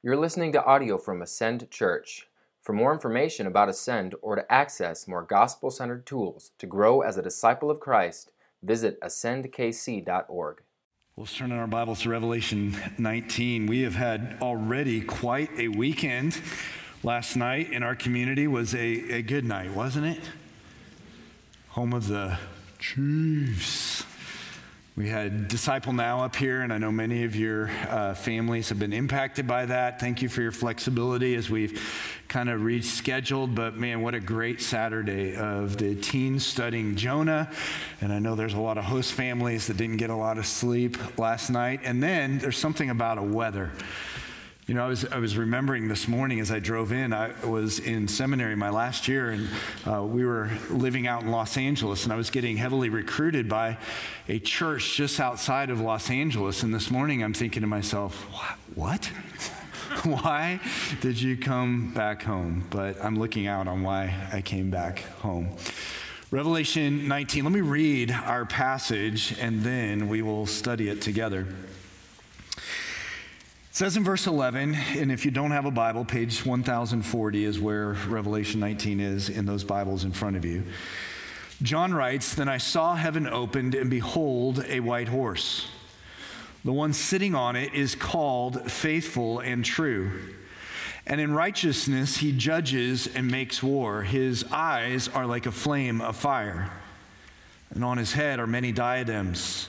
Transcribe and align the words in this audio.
You're 0.00 0.16
listening 0.16 0.52
to 0.52 0.64
audio 0.64 0.96
from 0.96 1.22
Ascend 1.22 1.72
Church. 1.72 2.28
For 2.62 2.72
more 2.72 2.92
information 2.92 3.48
about 3.48 3.68
Ascend 3.68 4.14
or 4.22 4.36
to 4.36 4.52
access 4.52 5.08
more 5.08 5.24
gospel 5.24 5.72
centered 5.72 6.06
tools 6.06 6.52
to 6.58 6.68
grow 6.68 7.00
as 7.00 7.18
a 7.18 7.22
disciple 7.22 7.68
of 7.68 7.80
Christ, 7.80 8.30
visit 8.62 9.00
ascendkc.org. 9.00 10.62
Let's 11.16 11.34
turn 11.34 11.50
in 11.50 11.58
our 11.58 11.66
Bibles 11.66 12.02
to 12.02 12.10
Revelation 12.10 12.76
19. 12.96 13.66
We 13.66 13.80
have 13.82 13.96
had 13.96 14.38
already 14.40 15.00
quite 15.00 15.50
a 15.58 15.66
weekend. 15.66 16.40
Last 17.02 17.34
night 17.34 17.72
in 17.72 17.82
our 17.82 17.96
community 17.96 18.46
was 18.46 18.76
a, 18.76 19.16
a 19.16 19.22
good 19.22 19.44
night, 19.44 19.72
wasn't 19.72 20.06
it? 20.06 20.20
Home 21.70 21.92
of 21.92 22.06
the 22.06 22.38
Chiefs. 22.78 24.04
We 24.98 25.08
had 25.08 25.46
Disciple 25.46 25.92
Now 25.92 26.24
up 26.24 26.34
here, 26.34 26.62
and 26.62 26.72
I 26.72 26.78
know 26.78 26.90
many 26.90 27.22
of 27.22 27.36
your 27.36 27.70
uh, 27.88 28.14
families 28.14 28.68
have 28.70 28.80
been 28.80 28.92
impacted 28.92 29.46
by 29.46 29.64
that. 29.66 30.00
Thank 30.00 30.22
you 30.22 30.28
for 30.28 30.42
your 30.42 30.50
flexibility 30.50 31.36
as 31.36 31.48
we've 31.48 31.80
kind 32.26 32.50
of 32.50 32.62
rescheduled. 32.62 33.54
But 33.54 33.76
man, 33.76 34.02
what 34.02 34.16
a 34.16 34.20
great 34.20 34.60
Saturday 34.60 35.36
of 35.36 35.76
the 35.76 35.94
teens 35.94 36.44
studying 36.44 36.96
Jonah. 36.96 37.48
And 38.00 38.12
I 38.12 38.18
know 38.18 38.34
there's 38.34 38.54
a 38.54 38.60
lot 38.60 38.76
of 38.76 38.82
host 38.82 39.12
families 39.12 39.68
that 39.68 39.76
didn't 39.76 39.98
get 39.98 40.10
a 40.10 40.16
lot 40.16 40.36
of 40.36 40.46
sleep 40.46 41.16
last 41.16 41.48
night. 41.48 41.82
And 41.84 42.02
then 42.02 42.38
there's 42.38 42.58
something 42.58 42.90
about 42.90 43.18
a 43.18 43.22
weather. 43.22 43.70
You 44.68 44.74
know, 44.74 44.84
I 44.84 44.88
was, 44.88 45.06
I 45.06 45.16
was 45.16 45.38
remembering 45.38 45.88
this 45.88 46.06
morning 46.06 46.40
as 46.40 46.50
I 46.50 46.58
drove 46.58 46.92
in, 46.92 47.14
I 47.14 47.32
was 47.42 47.78
in 47.78 48.06
seminary 48.06 48.54
my 48.54 48.68
last 48.68 49.08
year, 49.08 49.30
and 49.30 49.48
uh, 49.86 50.04
we 50.04 50.26
were 50.26 50.50
living 50.68 51.06
out 51.06 51.22
in 51.22 51.30
Los 51.30 51.56
Angeles, 51.56 52.04
and 52.04 52.12
I 52.12 52.16
was 52.16 52.28
getting 52.28 52.58
heavily 52.58 52.90
recruited 52.90 53.48
by 53.48 53.78
a 54.28 54.38
church 54.38 54.94
just 54.94 55.20
outside 55.20 55.70
of 55.70 55.80
Los 55.80 56.10
Angeles. 56.10 56.62
And 56.62 56.74
this 56.74 56.90
morning 56.90 57.24
I'm 57.24 57.32
thinking 57.32 57.62
to 57.62 57.66
myself, 57.66 58.14
what? 58.74 59.06
why 60.04 60.60
did 61.00 61.18
you 61.18 61.38
come 61.38 61.94
back 61.94 62.22
home? 62.22 62.66
But 62.68 63.02
I'm 63.02 63.18
looking 63.18 63.46
out 63.46 63.68
on 63.68 63.82
why 63.82 64.14
I 64.34 64.42
came 64.42 64.68
back 64.68 64.98
home. 65.20 65.56
Revelation 66.30 67.08
19, 67.08 67.42
let 67.42 67.54
me 67.54 67.62
read 67.62 68.10
our 68.10 68.44
passage, 68.44 69.34
and 69.40 69.62
then 69.62 70.08
we 70.08 70.20
will 70.20 70.44
study 70.44 70.90
it 70.90 71.00
together 71.00 71.46
says 73.70 73.96
in 73.96 74.04
verse 74.04 74.26
11, 74.26 74.74
and 74.96 75.12
if 75.12 75.24
you 75.24 75.30
don't 75.30 75.50
have 75.50 75.66
a 75.66 75.70
Bible, 75.70 76.04
page 76.04 76.44
1040 76.44 77.44
is 77.44 77.60
where 77.60 77.92
Revelation 78.08 78.60
19 78.60 78.98
is 78.98 79.28
in 79.28 79.46
those 79.46 79.62
Bibles 79.62 80.04
in 80.04 80.12
front 80.12 80.36
of 80.36 80.44
you. 80.44 80.64
John 81.62 81.92
writes, 81.92 82.34
Then 82.34 82.48
I 82.48 82.58
saw 82.58 82.94
heaven 82.94 83.26
opened, 83.26 83.74
and 83.74 83.90
behold, 83.90 84.64
a 84.68 84.80
white 84.80 85.08
horse. 85.08 85.68
The 86.64 86.72
one 86.72 86.92
sitting 86.92 87.34
on 87.34 87.56
it 87.56 87.74
is 87.74 87.94
called 87.94 88.70
Faithful 88.70 89.40
and 89.40 89.64
True. 89.64 90.34
And 91.06 91.20
in 91.20 91.32
righteousness 91.32 92.18
he 92.18 92.32
judges 92.32 93.06
and 93.06 93.30
makes 93.30 93.62
war. 93.62 94.02
His 94.02 94.44
eyes 94.50 95.08
are 95.08 95.26
like 95.26 95.46
a 95.46 95.52
flame 95.52 96.00
of 96.00 96.16
fire, 96.16 96.70
and 97.70 97.84
on 97.84 97.98
his 97.98 98.12
head 98.12 98.40
are 98.40 98.46
many 98.46 98.72
diadems. 98.72 99.68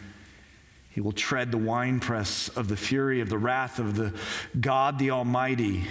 He 0.91 0.99
will 0.99 1.13
tread 1.13 1.51
the 1.51 1.57
winepress 1.57 2.49
of 2.49 2.67
the 2.67 2.75
fury 2.75 3.21
of 3.21 3.29
the 3.29 3.37
wrath 3.37 3.79
of 3.79 3.95
the 3.95 4.13
God 4.59 4.99
the 4.99 5.11
Almighty. 5.11 5.85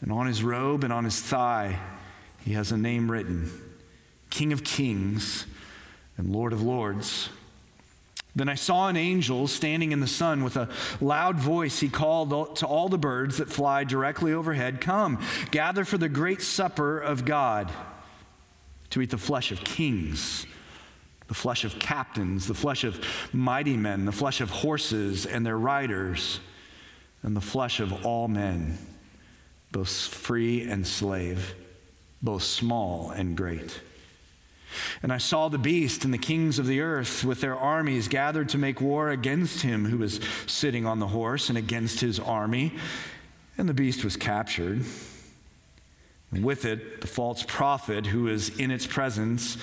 And 0.00 0.12
on 0.12 0.26
his 0.26 0.42
robe 0.42 0.84
and 0.84 0.92
on 0.92 1.04
his 1.04 1.20
thigh, 1.20 1.78
he 2.44 2.52
has 2.52 2.70
a 2.70 2.76
name 2.76 3.10
written 3.10 3.50
King 4.30 4.52
of 4.52 4.62
Kings 4.62 5.46
and 6.16 6.30
Lord 6.30 6.52
of 6.52 6.62
Lords. 6.62 7.28
Then 8.36 8.48
I 8.48 8.54
saw 8.54 8.88
an 8.88 8.96
angel 8.96 9.46
standing 9.48 9.92
in 9.92 10.00
the 10.00 10.06
sun 10.06 10.42
with 10.44 10.56
a 10.56 10.68
loud 11.00 11.36
voice. 11.36 11.80
He 11.80 11.88
called 11.88 12.56
to 12.56 12.66
all 12.66 12.88
the 12.88 12.98
birds 12.98 13.38
that 13.38 13.48
fly 13.48 13.84
directly 13.84 14.32
overhead 14.32 14.80
Come, 14.80 15.20
gather 15.50 15.84
for 15.84 15.98
the 15.98 16.08
great 16.08 16.42
supper 16.42 16.98
of 16.98 17.24
God 17.24 17.70
to 18.90 19.00
eat 19.00 19.10
the 19.10 19.18
flesh 19.18 19.50
of 19.50 19.64
kings 19.64 20.46
the 21.28 21.34
flesh 21.34 21.64
of 21.64 21.78
captains, 21.78 22.46
the 22.46 22.54
flesh 22.54 22.84
of 22.84 23.04
mighty 23.32 23.76
men, 23.76 24.04
the 24.04 24.12
flesh 24.12 24.40
of 24.40 24.50
horses 24.50 25.26
and 25.26 25.44
their 25.44 25.58
riders, 25.58 26.40
and 27.22 27.34
the 27.34 27.40
flesh 27.40 27.80
of 27.80 28.04
all 28.04 28.28
men, 28.28 28.78
both 29.72 29.88
free 29.88 30.62
and 30.62 30.86
slave, 30.86 31.54
both 32.22 32.42
small 32.42 33.10
and 33.10 33.36
great. 33.36 33.80
And 35.02 35.12
I 35.12 35.18
saw 35.18 35.48
the 35.48 35.58
beast 35.58 36.04
and 36.04 36.12
the 36.12 36.18
kings 36.18 36.58
of 36.58 36.66
the 36.66 36.80
earth 36.80 37.24
with 37.24 37.40
their 37.40 37.56
armies 37.56 38.08
gathered 38.08 38.48
to 38.50 38.58
make 38.58 38.80
war 38.80 39.10
against 39.10 39.62
him 39.62 39.84
who 39.86 39.98
was 39.98 40.20
sitting 40.46 40.86
on 40.86 40.98
the 40.98 41.06
horse 41.06 41.48
and 41.48 41.56
against 41.56 42.00
his 42.00 42.18
army. 42.18 42.74
And 43.56 43.68
the 43.68 43.74
beast 43.74 44.04
was 44.04 44.16
captured. 44.16 44.84
And 46.32 46.44
with 46.44 46.64
it, 46.64 47.00
the 47.00 47.06
false 47.06 47.44
prophet 47.44 48.06
who 48.06 48.24
was 48.24 48.48
in 48.58 48.70
its 48.70 48.86
presence 48.86 49.56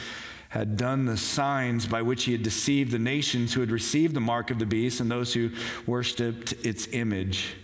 had 0.51 0.75
done 0.75 1.05
the 1.05 1.15
signs 1.15 1.85
by 1.85 2.01
which 2.01 2.25
he 2.25 2.33
had 2.33 2.43
deceived 2.43 2.91
the 2.91 2.99
nations 2.99 3.53
who 3.53 3.61
had 3.61 3.71
received 3.71 4.13
the 4.13 4.19
mark 4.19 4.51
of 4.51 4.59
the 4.59 4.65
beast 4.65 4.99
and 4.99 5.09
those 5.09 5.33
who 5.33 5.49
worshiped 5.87 6.51
its 6.65 6.89
image. 6.91 7.55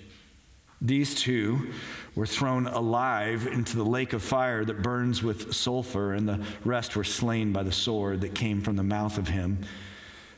These 0.81 1.15
two 1.15 1.73
were 2.15 2.25
thrown 2.25 2.65
alive 2.65 3.45
into 3.45 3.75
the 3.75 3.83
lake 3.83 4.13
of 4.13 4.23
fire 4.23 4.63
that 4.63 4.83
burns 4.83 5.21
with 5.21 5.53
sulfur, 5.53 6.13
and 6.13 6.29
the 6.29 6.41
rest 6.63 6.95
were 6.95 7.03
slain 7.03 7.51
by 7.51 7.63
the 7.63 7.73
sword 7.73 8.21
that 8.21 8.33
came 8.33 8.61
from 8.61 8.77
the 8.77 8.83
mouth 8.83 9.17
of 9.17 9.27
him 9.27 9.65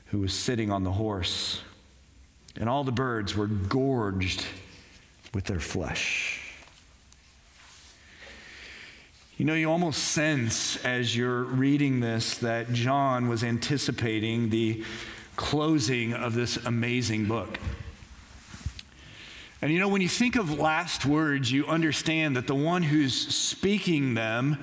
who 0.06 0.18
was 0.18 0.34
sitting 0.34 0.72
on 0.72 0.84
the 0.84 0.94
horse. 0.94 1.62
And 2.56 2.68
all 2.68 2.84
the 2.84 2.92
birds 2.92 3.36
were 3.36 3.46
gorged 3.46 4.44
with 5.36 5.44
their 5.44 5.59
flesh. 5.59 6.39
You 9.40 9.46
know, 9.46 9.54
you 9.54 9.72
almost 9.72 10.04
sense 10.04 10.76
as 10.84 11.16
you're 11.16 11.44
reading 11.44 12.02
this 12.02 12.40
that 12.40 12.74
John 12.74 13.30
was 13.30 13.42
anticipating 13.42 14.50
the 14.50 14.84
closing 15.38 16.14
of 16.14 16.36
this 16.36 16.58
amazing 16.58 17.24
book. 17.24 17.58
And 19.62 19.72
you 19.72 19.80
know, 19.80 19.88
when 19.88 20.02
you 20.02 20.10
think 20.10 20.36
of 20.36 20.60
last 20.60 21.06
words, 21.06 21.50
you 21.54 21.66
understand 21.68 22.36
that 22.36 22.48
the 22.48 22.56
one 22.56 22.84
who's 22.84 23.34
speaking 23.34 24.14
them 24.14 24.58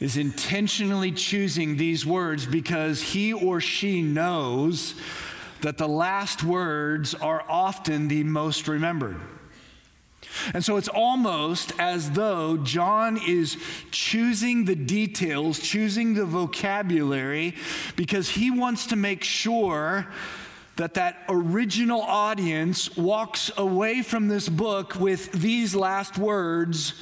is 0.00 0.16
intentionally 0.16 1.12
choosing 1.12 1.76
these 1.76 2.06
words 2.06 2.46
because 2.46 3.02
he 3.02 3.34
or 3.34 3.60
she 3.60 4.00
knows 4.00 4.94
that 5.60 5.76
the 5.76 5.88
last 5.88 6.42
words 6.42 7.14
are 7.14 7.44
often 7.50 8.08
the 8.08 8.24
most 8.24 8.66
remembered. 8.66 9.20
And 10.52 10.64
so 10.64 10.76
it's 10.76 10.88
almost 10.88 11.72
as 11.78 12.10
though 12.12 12.56
John 12.58 13.16
is 13.16 13.56
choosing 13.90 14.64
the 14.64 14.74
details, 14.74 15.58
choosing 15.58 16.14
the 16.14 16.24
vocabulary, 16.24 17.54
because 17.96 18.28
he 18.28 18.50
wants 18.50 18.86
to 18.86 18.96
make 18.96 19.24
sure 19.24 20.06
that 20.76 20.94
that 20.94 21.22
original 21.28 22.02
audience 22.02 22.96
walks 22.96 23.50
away 23.56 24.02
from 24.02 24.28
this 24.28 24.48
book 24.48 24.96
with 24.96 25.30
these 25.32 25.74
last 25.74 26.18
words 26.18 26.94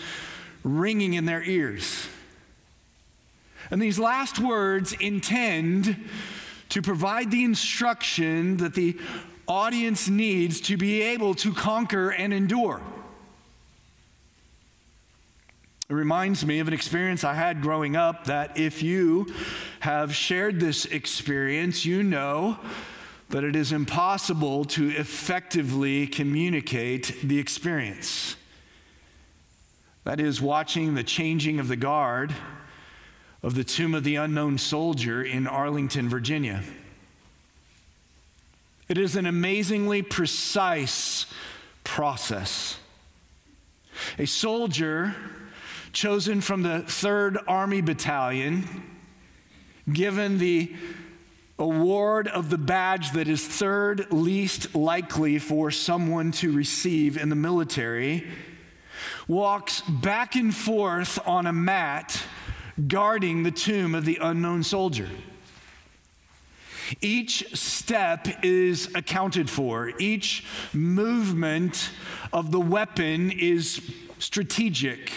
ringing 0.63 1.15
in 1.15 1.25
their 1.25 1.43
ears. 1.43 2.07
And 3.71 3.81
these 3.81 3.99
last 3.99 4.39
words 4.39 4.93
intend 4.93 5.97
to 6.69 6.83
provide 6.83 7.31
the 7.31 7.45
instruction 7.45 8.59
that 8.59 8.75
the 8.75 8.99
audience 9.49 10.09
needs 10.09 10.61
to 10.61 10.77
be 10.77 11.01
able 11.01 11.35
to 11.37 11.53
conquer 11.53 12.11
and 12.11 12.33
endure. 12.35 12.83
It 15.93 15.97
reminds 15.97 16.47
me 16.47 16.59
of 16.59 16.69
an 16.69 16.73
experience 16.73 17.23
I 17.23 17.35
had 17.35 17.61
growing 17.61 17.97
up 17.97 18.25
that 18.25 18.59
if 18.59 18.83
you 18.83 19.27
have 19.81 20.15
shared 20.15 20.59
this 20.59 20.87
experience, 20.87 21.85
you 21.85 22.03
know 22.03 22.59
that 23.29 23.45
it 23.45 23.55
is 23.55 23.73
impossible 23.73 24.65
to 24.65 24.89
effectively 24.89 26.07
communicate 26.07 27.21
the 27.23 27.39
experience. 27.39 28.37
That 30.05 30.19
is, 30.19 30.41
watching 30.41 30.95
the 30.95 31.05
changing 31.05 31.61
of 31.61 31.69
the 31.69 31.77
guard 31.77 32.35
of 33.43 33.55
the 33.55 33.63
tomb 33.63 33.95
of 33.95 34.03
the 34.03 34.17
unknown 34.17 34.57
soldier 34.57 35.23
in 35.23 35.47
Arlington, 35.47 36.09
Virginia. 36.09 36.63
It 38.89 38.97
is 38.97 39.15
an 39.15 39.27
amazingly 39.27 40.01
precise 40.01 41.27
process. 41.85 42.79
A 44.19 44.25
soldier 44.25 45.15
chosen 45.93 46.41
from 46.41 46.63
the 46.63 46.85
3rd 46.87 47.45
Army 47.47 47.81
Battalion, 47.81 48.83
given 49.93 50.39
the 50.39 50.75
award 51.59 52.29
of 52.29 52.51
the 52.51 52.59
badge 52.59 53.13
that 53.13 53.29
is 53.29 53.47
third 53.47 54.11
least 54.11 54.75
likely 54.75 55.39
for 55.39 55.71
someone 55.71 56.33
to 56.33 56.51
receive 56.51 57.17
in 57.17 57.29
the 57.29 57.37
military, 57.37 58.27
walks 59.29 59.81
back 59.83 60.35
and 60.35 60.55
forth 60.55 61.19
on 61.27 61.47
a 61.47 61.53
mat 61.53 62.23
guarding 62.89 63.43
the 63.43 63.51
tomb 63.51 63.95
of 63.95 64.05
the 64.05 64.19
unknown 64.21 64.63
soldier. 64.63 65.09
Each 67.01 67.57
step 67.57 68.27
is 68.43 68.91
accounted 68.95 69.49
for. 69.49 69.93
Each 69.99 70.45
movement 70.73 71.91
of 72.33 72.51
the 72.51 72.61
weapon 72.61 73.31
is 73.31 73.81
strategic. 74.19 75.13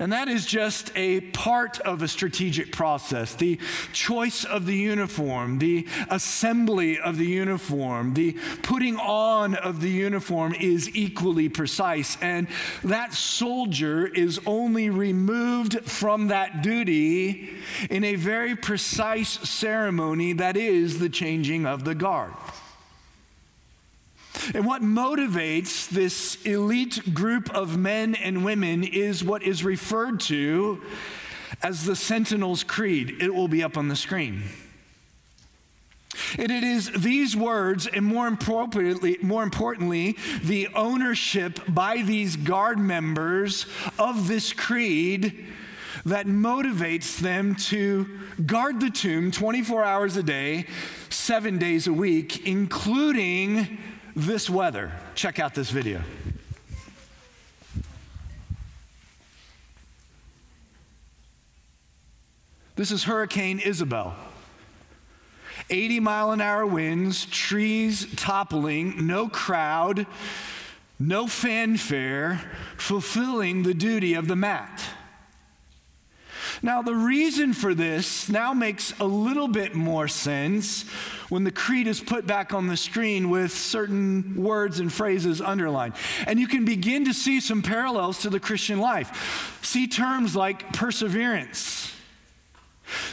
And 0.00 0.12
that 0.12 0.26
is 0.26 0.44
just 0.44 0.90
a 0.96 1.20
part 1.20 1.78
of 1.80 2.02
a 2.02 2.08
strategic 2.08 2.72
process. 2.72 3.34
The 3.34 3.60
choice 3.92 4.44
of 4.44 4.66
the 4.66 4.74
uniform, 4.74 5.60
the 5.60 5.86
assembly 6.10 6.98
of 6.98 7.16
the 7.16 7.26
uniform, 7.26 8.14
the 8.14 8.32
putting 8.62 8.96
on 8.96 9.54
of 9.54 9.80
the 9.80 9.90
uniform 9.90 10.52
is 10.54 10.94
equally 10.96 11.48
precise. 11.48 12.18
And 12.20 12.48
that 12.82 13.14
soldier 13.14 14.08
is 14.08 14.40
only 14.46 14.90
removed 14.90 15.84
from 15.84 16.26
that 16.26 16.64
duty 16.64 17.50
in 17.88 18.02
a 18.02 18.16
very 18.16 18.56
precise 18.56 19.30
ceremony 19.48 20.32
that 20.32 20.56
is 20.56 20.98
the 20.98 21.08
changing 21.08 21.66
of 21.66 21.84
the 21.84 21.94
guard. 21.94 22.32
And 24.52 24.66
what 24.66 24.82
motivates 24.82 25.88
this 25.88 26.36
elite 26.44 27.14
group 27.14 27.50
of 27.54 27.78
men 27.78 28.14
and 28.14 28.44
women 28.44 28.84
is 28.84 29.24
what 29.24 29.42
is 29.42 29.64
referred 29.64 30.20
to 30.20 30.82
as 31.62 31.84
the 31.84 31.96
Sentinel's 31.96 32.64
Creed. 32.64 33.22
It 33.22 33.34
will 33.34 33.48
be 33.48 33.62
up 33.62 33.76
on 33.76 33.88
the 33.88 33.96
screen. 33.96 34.42
And 36.38 36.50
it 36.50 36.62
is 36.62 36.90
these 36.92 37.36
words, 37.36 37.86
and 37.86 38.04
more 38.04 38.26
importantly, 38.26 39.18
more 39.22 39.42
importantly, 39.42 40.16
the 40.42 40.68
ownership 40.74 41.60
by 41.68 42.02
these 42.02 42.36
guard 42.36 42.78
members 42.78 43.66
of 43.98 44.28
this 44.28 44.52
creed 44.52 45.46
that 46.04 46.26
motivates 46.26 47.18
them 47.18 47.54
to 47.54 48.06
guard 48.44 48.80
the 48.80 48.90
tomb 48.90 49.30
24 49.30 49.84
hours 49.84 50.16
a 50.16 50.22
day, 50.22 50.66
seven 51.08 51.58
days 51.58 51.86
a 51.86 51.92
week, 51.92 52.46
including 52.46 53.78
this 54.16 54.48
weather. 54.48 54.92
Check 55.14 55.38
out 55.38 55.54
this 55.54 55.70
video. 55.70 56.02
This 62.76 62.90
is 62.90 63.04
Hurricane 63.04 63.60
Isabel. 63.60 64.16
80 65.70 66.00
mile 66.00 66.32
an 66.32 66.40
hour 66.40 66.66
winds, 66.66 67.26
trees 67.26 68.06
toppling, 68.16 69.06
no 69.06 69.28
crowd, 69.28 70.06
no 70.98 71.26
fanfare, 71.26 72.40
fulfilling 72.76 73.62
the 73.62 73.74
duty 73.74 74.14
of 74.14 74.26
the 74.28 74.36
mat. 74.36 74.82
Now, 76.64 76.80
the 76.80 76.94
reason 76.94 77.52
for 77.52 77.74
this 77.74 78.30
now 78.30 78.54
makes 78.54 78.98
a 78.98 79.04
little 79.04 79.48
bit 79.48 79.74
more 79.74 80.08
sense 80.08 80.84
when 81.28 81.44
the 81.44 81.52
creed 81.52 81.86
is 81.86 82.00
put 82.00 82.26
back 82.26 82.54
on 82.54 82.68
the 82.68 82.76
screen 82.78 83.28
with 83.28 83.52
certain 83.52 84.42
words 84.42 84.80
and 84.80 84.90
phrases 84.90 85.42
underlined. 85.42 85.92
And 86.26 86.40
you 86.40 86.46
can 86.46 86.64
begin 86.64 87.04
to 87.04 87.12
see 87.12 87.40
some 87.40 87.60
parallels 87.60 88.22
to 88.22 88.30
the 88.30 88.40
Christian 88.40 88.80
life. 88.80 89.60
See 89.60 89.86
terms 89.86 90.34
like 90.34 90.72
perseverance. 90.72 91.92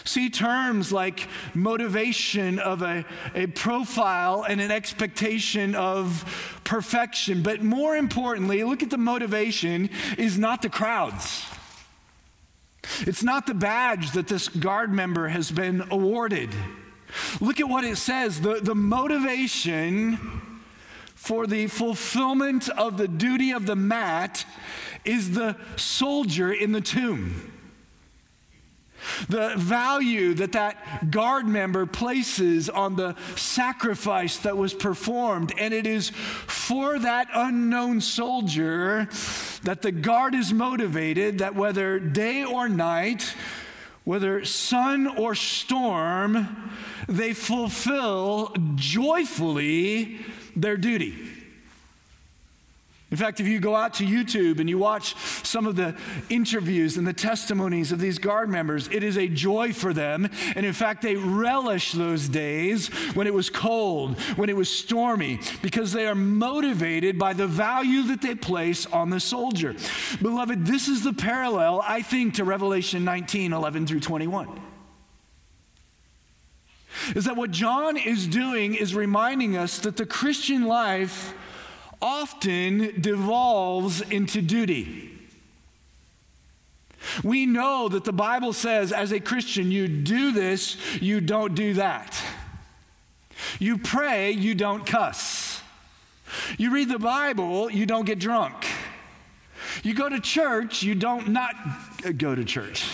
See 0.06 0.30
terms 0.30 0.94
like 0.94 1.28
motivation 1.54 2.58
of 2.58 2.82
a, 2.82 3.04
a 3.36 3.48
profile 3.48 4.46
and 4.48 4.62
an 4.62 4.72
expectation 4.72 5.76
of 5.76 6.62
perfection. 6.64 7.44
But 7.44 7.62
more 7.62 7.98
importantly, 7.98 8.64
look 8.64 8.82
at 8.82 8.92
the 8.92 8.98
motivation 8.98 9.90
is 10.18 10.40
not 10.40 10.62
the 10.62 10.70
crowds. 10.70 11.46
It's 13.02 13.24
not 13.24 13.46
the 13.48 13.54
badge 13.54 14.12
that 14.12 14.28
this 14.28 14.48
guard 14.48 14.92
member 14.92 15.28
has 15.28 15.52
been 15.52 15.84
awarded. 15.92 16.50
Look 17.40 17.60
at 17.60 17.68
what 17.70 17.84
it 17.84 17.98
says 17.98 18.42
the, 18.42 18.56
the 18.62 18.76
motivation 18.76 20.18
for 21.16 21.46
the 21.46 21.68
fulfillment 21.68 22.70
of 22.70 22.98
the 22.98 23.08
duty 23.08 23.52
of 23.52 23.66
the 23.66 23.76
mat 23.76 24.46
is 25.06 25.32
the 25.32 25.56
soldier 25.76 26.52
in 26.52 26.72
the 26.72 26.82
tomb. 26.82 27.51
The 29.30 29.54
value 29.58 30.34
that 30.36 30.52
that 30.54 31.12
guard 31.12 31.48
member 31.48 31.86
places 31.86 32.70
on 32.70 32.96
the 32.96 33.16
sacrifice 33.36 34.38
that 34.38 34.58
was 34.58 34.74
performed. 34.74 35.54
And 35.58 35.74
it 35.74 35.88
is 35.88 36.10
for 36.10 37.00
that 37.00 37.28
unknown 37.34 38.02
soldier 38.02 39.08
that 39.64 39.82
the 39.82 39.92
guard 39.92 40.36
is 40.36 40.54
motivated, 40.54 41.40
that 41.40 41.56
whether 41.56 42.00
day 42.00 42.44
or 42.44 42.68
night, 42.68 43.36
whether 44.04 44.44
sun 44.46 45.08
or 45.08 45.36
storm, 45.36 46.72
they 47.08 47.34
fulfill 47.34 48.56
joyfully 48.76 50.20
their 50.56 50.78
duty. 50.78 51.31
In 53.12 53.18
fact, 53.18 53.42
if 53.42 53.48
you 53.48 53.60
go 53.60 53.76
out 53.76 53.96
to 53.96 54.06
YouTube 54.06 54.62
and 54.62 54.70
you 54.70 54.78
watch 54.78 55.18
some 55.46 55.68
of 55.68 55.76
the 55.76 55.96
interviews 56.30 56.96
and 56.96 57.06
the 57.06 57.12
testimonies 57.12 57.92
of 57.92 58.00
these 58.00 58.18
guard 58.18 58.50
members, 58.50 58.88
it 58.88 59.04
is 59.04 59.18
a 59.18 59.28
joy 59.28 59.74
for 59.74 59.94
them. 59.94 60.30
And 60.56 60.66
in 60.66 60.72
fact, 60.72 61.02
they 61.02 61.18
relish 61.18 61.92
those 61.92 62.30
days 62.30 62.88
when 63.14 63.28
it 63.28 63.34
was 63.34 63.50
cold, 63.50 64.18
when 64.38 64.50
it 64.50 64.56
was 64.56 64.70
stormy, 64.70 65.42
because 65.62 65.92
they 65.92 66.08
are 66.08 66.16
motivated 66.16 67.20
by 67.20 67.34
the 67.34 67.48
value 67.48 68.04
that 68.04 68.22
they 68.22 68.34
place 68.34 68.86
on 68.86 69.10
the 69.10 69.20
soldier. 69.20 69.76
Beloved, 70.22 70.66
this 70.66 70.88
is 70.88 71.04
the 71.04 71.14
parallel, 71.14 71.84
I 71.86 72.02
think, 72.04 72.36
to 72.36 72.46
Revelation 72.46 73.04
19 73.04 73.52
11 73.52 73.88
through 73.88 74.00
21 74.00 74.62
is 77.16 77.26
that 77.26 77.36
what 77.36 77.52
John 77.52 77.98
is 77.98 78.28
doing 78.28 78.76
is 78.76 78.94
reminding 78.94 79.58
us 79.58 79.80
that 79.80 79.98
the 79.98 80.06
Christian 80.06 80.68
life 80.68 81.34
often 82.02 83.00
devolves 83.02 84.02
into 84.02 84.42
duty. 84.42 85.10
We 87.24 87.46
know 87.46 87.90
that 87.90 88.04
the 88.04 88.14
Bible 88.14 88.54
says, 88.54 88.92
as 88.92 89.12
a 89.12 89.20
Christian, 89.20 89.72
you 89.72 89.88
do 89.88 90.32
this, 90.32 90.78
you 91.02 91.20
don't 91.20 91.56
do 91.56 91.74
that. 91.76 92.22
You 93.60 93.78
pray, 93.78 94.32
you 94.32 94.54
don't 94.54 94.86
cuss. 94.86 95.62
You 96.58 96.72
read 96.74 96.90
the 96.90 97.00
Bible, 97.00 97.70
you 97.72 97.86
don't 97.86 98.06
get 98.06 98.20
drunk. 98.20 98.66
You 99.84 99.94
go 99.94 100.10
to 100.10 100.20
church, 100.20 100.84
you 100.84 100.96
don't 100.96 101.30
not 101.30 101.56
go 102.18 102.36
to 102.36 102.44
church. 102.44 102.86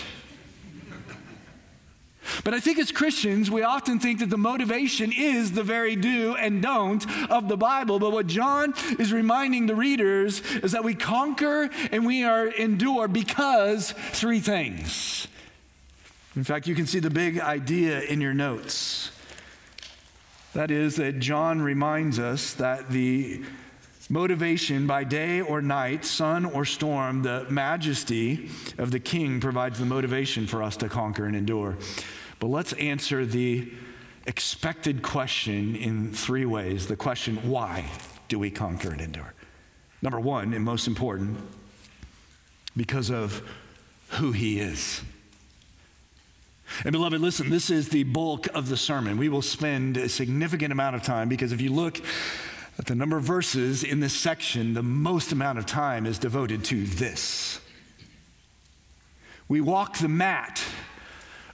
But 2.48 2.54
I 2.54 2.60
think 2.60 2.78
as 2.78 2.90
Christians, 2.90 3.50
we 3.50 3.62
often 3.62 3.98
think 4.00 4.20
that 4.20 4.30
the 4.30 4.38
motivation 4.38 5.12
is 5.12 5.52
the 5.52 5.62
very 5.62 5.96
do 5.96 6.34
and 6.34 6.62
don't 6.62 7.04
of 7.30 7.46
the 7.46 7.58
Bible. 7.58 7.98
But 7.98 8.12
what 8.12 8.26
John 8.26 8.72
is 8.98 9.12
reminding 9.12 9.66
the 9.66 9.74
readers 9.74 10.40
is 10.62 10.72
that 10.72 10.82
we 10.82 10.94
conquer 10.94 11.68
and 11.92 12.06
we 12.06 12.24
are 12.24 12.46
endure 12.46 13.06
because 13.06 13.92
three 13.92 14.40
things. 14.40 15.28
In 16.36 16.42
fact, 16.42 16.66
you 16.66 16.74
can 16.74 16.86
see 16.86 17.00
the 17.00 17.10
big 17.10 17.38
idea 17.38 18.00
in 18.00 18.18
your 18.18 18.32
notes. 18.32 19.10
That 20.54 20.70
is, 20.70 20.96
that 20.96 21.18
John 21.18 21.60
reminds 21.60 22.18
us 22.18 22.54
that 22.54 22.88
the 22.88 23.42
motivation 24.08 24.86
by 24.86 25.04
day 25.04 25.42
or 25.42 25.60
night, 25.60 26.06
sun 26.06 26.46
or 26.46 26.64
storm, 26.64 27.24
the 27.24 27.44
majesty 27.50 28.48
of 28.78 28.90
the 28.90 29.00
king 29.00 29.38
provides 29.38 29.78
the 29.78 29.84
motivation 29.84 30.46
for 30.46 30.62
us 30.62 30.78
to 30.78 30.88
conquer 30.88 31.26
and 31.26 31.36
endure. 31.36 31.76
But 32.38 32.48
let's 32.48 32.72
answer 32.74 33.26
the 33.26 33.70
expected 34.26 35.02
question 35.02 35.74
in 35.74 36.12
three 36.12 36.44
ways. 36.44 36.86
The 36.86 36.96
question, 36.96 37.36
why 37.48 37.86
do 38.28 38.38
we 38.38 38.50
conquer 38.50 38.90
and 38.90 39.00
endure? 39.00 39.34
Number 40.02 40.20
one, 40.20 40.54
and 40.54 40.64
most 40.64 40.86
important, 40.86 41.38
because 42.76 43.10
of 43.10 43.42
who 44.10 44.32
he 44.32 44.60
is. 44.60 45.02
And 46.84 46.92
beloved, 46.92 47.20
listen, 47.20 47.50
this 47.50 47.70
is 47.70 47.88
the 47.88 48.04
bulk 48.04 48.46
of 48.54 48.68
the 48.68 48.76
sermon. 48.76 49.16
We 49.16 49.28
will 49.28 49.42
spend 49.42 49.96
a 49.96 50.08
significant 50.08 50.70
amount 50.70 50.96
of 50.96 51.02
time 51.02 51.28
because 51.28 51.50
if 51.50 51.60
you 51.60 51.72
look 51.72 52.00
at 52.78 52.86
the 52.86 52.94
number 52.94 53.16
of 53.16 53.24
verses 53.24 53.82
in 53.82 54.00
this 54.00 54.12
section, 54.12 54.74
the 54.74 54.82
most 54.82 55.32
amount 55.32 55.58
of 55.58 55.66
time 55.66 56.06
is 56.06 56.18
devoted 56.18 56.64
to 56.66 56.84
this. 56.84 57.60
We 59.48 59.60
walk 59.60 59.96
the 59.98 60.08
mat 60.08 60.62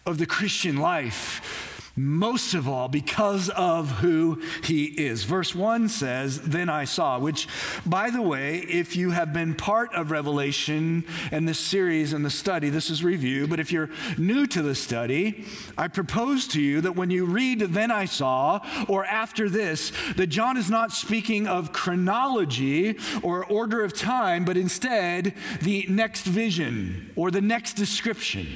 of 0.07 0.19
the 0.19 0.27
Christian 0.27 0.77
life 0.77 1.65
most 1.97 2.55
of 2.55 2.69
all 2.69 2.89
because 2.89 3.49
of 3.51 3.89
who 3.91 4.43
he 4.65 4.85
is. 4.85 5.25
Verse 5.25 5.55
1 5.55 5.89
says, 5.89 6.41
Then 6.41 6.69
I 6.69 6.85
saw, 6.85 7.19
which, 7.19 7.47
by 7.87 8.11
the 8.11 8.23
way, 8.23 8.59
if 8.59 8.97
you 8.97 9.11
have 9.11 9.33
been 9.33 9.55
part 9.55 9.95
of 9.95 10.11
Revelation 10.11 11.05
and 11.31 11.47
this 11.47 11.59
series 11.59 12.13
and 12.13 12.25
the 12.25 12.31
study, 12.31 12.69
this 12.69 12.91
is 12.91 13.05
review, 13.05 13.47
but 13.47 13.61
if 13.61 13.71
you're 13.71 13.91
new 14.19 14.47
to 14.49 14.63
the 14.63 14.75
study, 14.75 15.45
I 15.79 15.87
propose 15.87 16.49
to 16.49 16.61
you 16.61 16.81
that 16.81 16.97
when 16.97 17.11
you 17.11 17.27
read, 17.27 17.61
Then 17.61 17.93
I 17.93 18.07
saw, 18.07 18.61
or 18.89 19.05
after 19.05 19.49
this, 19.49 19.93
that 20.17 20.27
John 20.27 20.57
is 20.57 20.69
not 20.69 20.91
speaking 20.91 21.47
of 21.47 21.73
chronology 21.73 22.99
or 23.23 23.45
order 23.45 23.85
of 23.85 23.97
time, 23.97 24.45
but 24.45 24.57
instead 24.57 25.35
the 25.63 25.87
next 25.89 26.25
vision 26.25 27.13
or 27.15 27.31
the 27.31 27.41
next 27.41 27.75
description. 27.75 28.49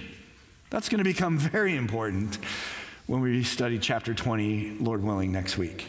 That's 0.71 0.89
going 0.89 0.99
to 0.99 1.05
become 1.05 1.39
very 1.39 1.77
important 1.77 2.39
when 3.07 3.23
we 3.23 3.43
study 3.43 3.79
chapter 3.79 4.13
20, 4.13 4.79
Lord 4.81 5.03
willing, 5.03 5.33
next 5.33 5.57
week. 5.57 5.87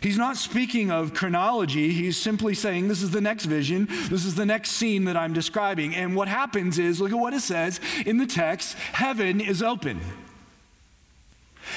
He's 0.00 0.18
not 0.18 0.36
speaking 0.36 0.90
of 0.90 1.14
chronology. 1.14 1.92
He's 1.92 2.16
simply 2.16 2.54
saying, 2.54 2.88
This 2.88 3.02
is 3.02 3.10
the 3.10 3.20
next 3.20 3.44
vision. 3.44 3.86
This 4.08 4.24
is 4.24 4.34
the 4.34 4.46
next 4.46 4.72
scene 4.72 5.04
that 5.04 5.16
I'm 5.16 5.32
describing. 5.32 5.94
And 5.94 6.16
what 6.16 6.28
happens 6.28 6.78
is, 6.78 7.00
look 7.00 7.12
at 7.12 7.18
what 7.18 7.34
it 7.34 7.40
says 7.40 7.80
in 8.06 8.18
the 8.18 8.26
text 8.26 8.74
heaven 8.74 9.40
is 9.40 9.62
open. 9.62 10.00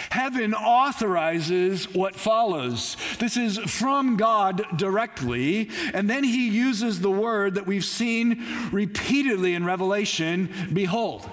Heaven 0.09 0.53
authorizes 0.53 1.93
what 1.93 2.15
follows. 2.15 2.97
This 3.19 3.37
is 3.37 3.57
from 3.59 4.17
God 4.17 4.65
directly, 4.75 5.69
and 5.93 6.09
then 6.09 6.23
he 6.23 6.49
uses 6.49 7.01
the 7.01 7.11
word 7.11 7.55
that 7.55 7.67
we've 7.67 7.85
seen 7.85 8.43
repeatedly 8.71 9.53
in 9.53 9.65
Revelation 9.65 10.49
behold. 10.73 11.29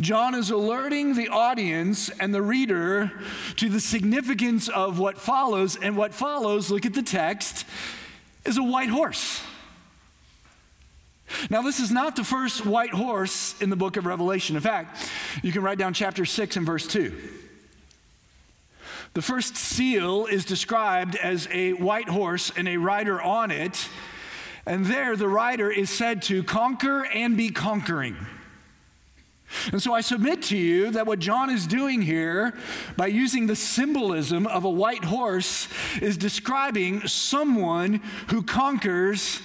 John 0.00 0.34
is 0.34 0.50
alerting 0.50 1.14
the 1.14 1.28
audience 1.28 2.08
and 2.08 2.34
the 2.34 2.42
reader 2.42 3.12
to 3.56 3.68
the 3.68 3.80
significance 3.80 4.68
of 4.68 4.98
what 4.98 5.18
follows, 5.18 5.76
and 5.76 5.96
what 5.96 6.14
follows, 6.14 6.70
look 6.70 6.86
at 6.86 6.94
the 6.94 7.02
text, 7.02 7.64
is 8.44 8.56
a 8.56 8.62
white 8.62 8.88
horse. 8.88 9.42
Now, 11.50 11.62
this 11.62 11.78
is 11.78 11.90
not 11.90 12.16
the 12.16 12.24
first 12.24 12.64
white 12.64 12.90
horse 12.90 13.60
in 13.60 13.70
the 13.70 13.76
book 13.76 13.96
of 13.96 14.06
Revelation. 14.06 14.56
In 14.56 14.62
fact, 14.62 15.10
you 15.42 15.52
can 15.52 15.62
write 15.62 15.78
down 15.78 15.94
chapter 15.94 16.24
6 16.24 16.56
and 16.56 16.66
verse 16.66 16.86
2. 16.86 17.12
The 19.14 19.22
first 19.22 19.56
seal 19.56 20.26
is 20.26 20.44
described 20.44 21.16
as 21.16 21.48
a 21.50 21.72
white 21.72 22.08
horse 22.08 22.52
and 22.56 22.68
a 22.68 22.76
rider 22.76 23.20
on 23.20 23.50
it. 23.50 23.88
And 24.66 24.86
there, 24.86 25.16
the 25.16 25.28
rider 25.28 25.70
is 25.70 25.90
said 25.90 26.22
to 26.22 26.42
conquer 26.42 27.04
and 27.04 27.36
be 27.36 27.50
conquering. 27.50 28.16
And 29.72 29.82
so 29.82 29.94
I 29.94 30.00
submit 30.00 30.42
to 30.44 30.56
you 30.56 30.90
that 30.90 31.06
what 31.06 31.18
John 31.18 31.50
is 31.50 31.66
doing 31.66 32.02
here 32.02 32.54
by 32.96 33.06
using 33.06 33.46
the 33.46 33.56
symbolism 33.56 34.46
of 34.46 34.64
a 34.64 34.70
white 34.70 35.04
horse 35.04 35.68
is 36.00 36.16
describing 36.16 37.06
someone 37.06 38.02
who 38.28 38.42
conquers 38.42 39.40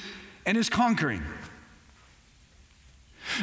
and 0.46 0.58
is 0.58 0.70
conquering. 0.70 1.24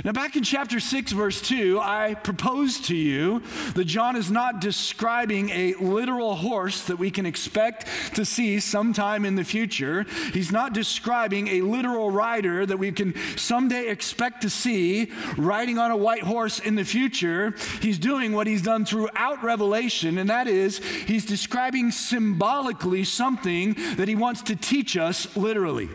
Now, 0.05 0.13
back 0.13 0.37
in 0.37 0.43
chapter 0.43 0.81
6, 0.81 1.13
verse 1.13 1.41
2, 1.41 1.81
I 1.81 2.15
propose 2.15 2.81
to 2.83 2.97
you 2.97 3.43
that 3.75 3.85
John 3.85 4.17
is 4.17 4.31
not 4.31 4.61
describing 4.61 5.51
a 5.51 5.75
literal 5.75 6.37
horse 6.37 6.85
that 6.85 6.99
we 6.99 7.11
can 7.11 7.27
expect 7.27 7.87
to 8.15 8.25
see 8.25 8.61
sometime 8.61 9.25
in 9.25 9.35
the 9.35 9.45
future. 9.45 10.07
He's 10.33 10.53
not 10.53 10.73
describing 10.73 11.49
a 11.49 11.63
literal 11.63 12.11
rider 12.11 12.67
that 12.67 12.79
we 12.79 12.93
can 12.93 13.15
someday 13.37 13.89
expect 13.89 14.43
to 14.43 14.51
see 14.51 15.11
riding 15.37 15.79
on 15.79 15.91
a 15.91 15.97
white 15.97 16.23
horse 16.23 16.59
in 16.59 16.75
the 16.75 16.85
future. 16.85 17.55
He's 17.81 17.99
doing 17.99 18.33
what 18.33 18.47
he's 18.47 18.63
done 18.63 18.85
throughout 18.85 19.43
Revelation, 19.43 20.19
and 20.19 20.31
that 20.31 20.47
is 20.47 20.79
he's 20.79 21.25
describing 21.25 21.91
symbolically 21.91 23.05
something 23.05 23.75
that 23.97 24.09
he 24.09 24.15
wants 24.15 24.43
to 24.43 24.57
teach 24.57 24.97
us 24.97 25.37
literally. 25.37 25.89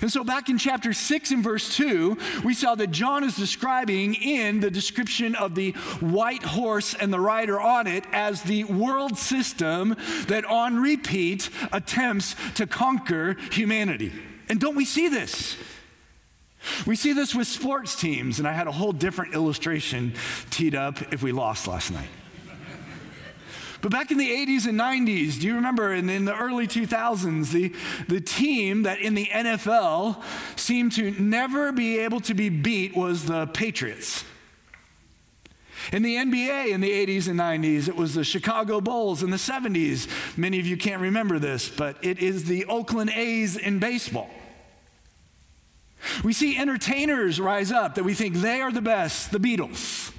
And 0.00 0.10
so, 0.10 0.24
back 0.24 0.48
in 0.48 0.58
chapter 0.58 0.92
6 0.92 1.30
and 1.30 1.42
verse 1.42 1.74
2, 1.76 2.18
we 2.44 2.54
saw 2.54 2.74
that 2.74 2.90
John 2.90 3.24
is 3.24 3.36
describing 3.36 4.14
in 4.14 4.60
the 4.60 4.70
description 4.70 5.34
of 5.34 5.54
the 5.54 5.72
white 6.00 6.42
horse 6.42 6.94
and 6.94 7.12
the 7.12 7.20
rider 7.20 7.60
on 7.60 7.86
it 7.86 8.04
as 8.12 8.42
the 8.42 8.64
world 8.64 9.18
system 9.18 9.96
that 10.26 10.44
on 10.44 10.80
repeat 10.80 11.50
attempts 11.72 12.34
to 12.54 12.66
conquer 12.66 13.36
humanity. 13.52 14.12
And 14.48 14.60
don't 14.60 14.76
we 14.76 14.84
see 14.84 15.08
this? 15.08 15.56
We 16.86 16.96
see 16.96 17.12
this 17.12 17.34
with 17.34 17.46
sports 17.46 17.98
teams, 17.98 18.38
and 18.38 18.48
I 18.48 18.52
had 18.52 18.66
a 18.66 18.72
whole 18.72 18.92
different 18.92 19.34
illustration 19.34 20.14
teed 20.50 20.74
up 20.74 21.12
if 21.12 21.22
we 21.22 21.32
lost 21.32 21.68
last 21.68 21.92
night. 21.92 22.08
But 23.80 23.92
back 23.92 24.10
in 24.10 24.18
the 24.18 24.28
80s 24.28 24.66
and 24.66 24.78
90s, 24.78 25.40
do 25.40 25.46
you 25.46 25.54
remember 25.54 25.94
in, 25.94 26.10
in, 26.10 26.24
the 26.24 26.36
early 26.36 26.66
2000s, 26.66 27.52
the, 27.52 27.72
the 28.08 28.20
team 28.20 28.82
that 28.82 28.98
in 28.98 29.14
the 29.14 29.26
NFL 29.26 30.20
seemed 30.56 30.92
to 30.92 31.12
never 31.12 31.70
be 31.70 31.98
able 31.98 32.20
to 32.20 32.34
be 32.34 32.48
beat 32.48 32.96
was 32.96 33.26
the 33.26 33.46
Patriots? 33.46 34.24
In 35.92 36.02
the 36.02 36.16
NBA 36.16 36.68
in 36.68 36.80
the 36.80 36.90
80s 36.90 37.28
and 37.28 37.38
90s, 37.38 37.88
it 37.88 37.96
was 37.96 38.14
the 38.14 38.24
Chicago 38.24 38.80
Bulls 38.80 39.22
in 39.22 39.30
the 39.30 39.36
70s. 39.36 40.08
Many 40.36 40.58
of 40.58 40.66
you 40.66 40.76
can't 40.76 41.00
remember 41.00 41.38
this, 41.38 41.68
but 41.68 41.96
it 42.02 42.18
is 42.18 42.44
the 42.44 42.64
Oakland 42.66 43.10
A's 43.10 43.56
in 43.56 43.78
baseball. 43.78 44.28
We 46.22 46.32
see 46.32 46.56
entertainers 46.56 47.40
rise 47.40 47.72
up 47.72 47.94
that 47.94 48.04
we 48.04 48.14
think 48.14 48.36
they 48.36 48.60
are 48.60 48.72
the 48.72 48.82
best, 48.82 49.30
the 49.30 49.38
Beatles. 49.38 50.12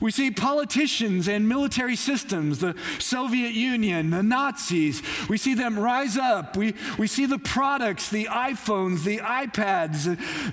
We 0.00 0.10
see 0.10 0.30
politicians 0.30 1.28
and 1.28 1.48
military 1.48 1.96
systems, 1.96 2.58
the 2.58 2.74
Soviet 2.98 3.52
Union, 3.52 4.10
the 4.10 4.22
Nazis. 4.22 5.02
We 5.28 5.38
see 5.38 5.54
them 5.54 5.78
rise 5.78 6.16
up. 6.16 6.56
We, 6.56 6.74
we 6.98 7.06
see 7.06 7.26
the 7.26 7.38
products, 7.38 8.10
the 8.10 8.26
iPhones, 8.26 9.04
the 9.04 9.18
iPads, 9.18 10.04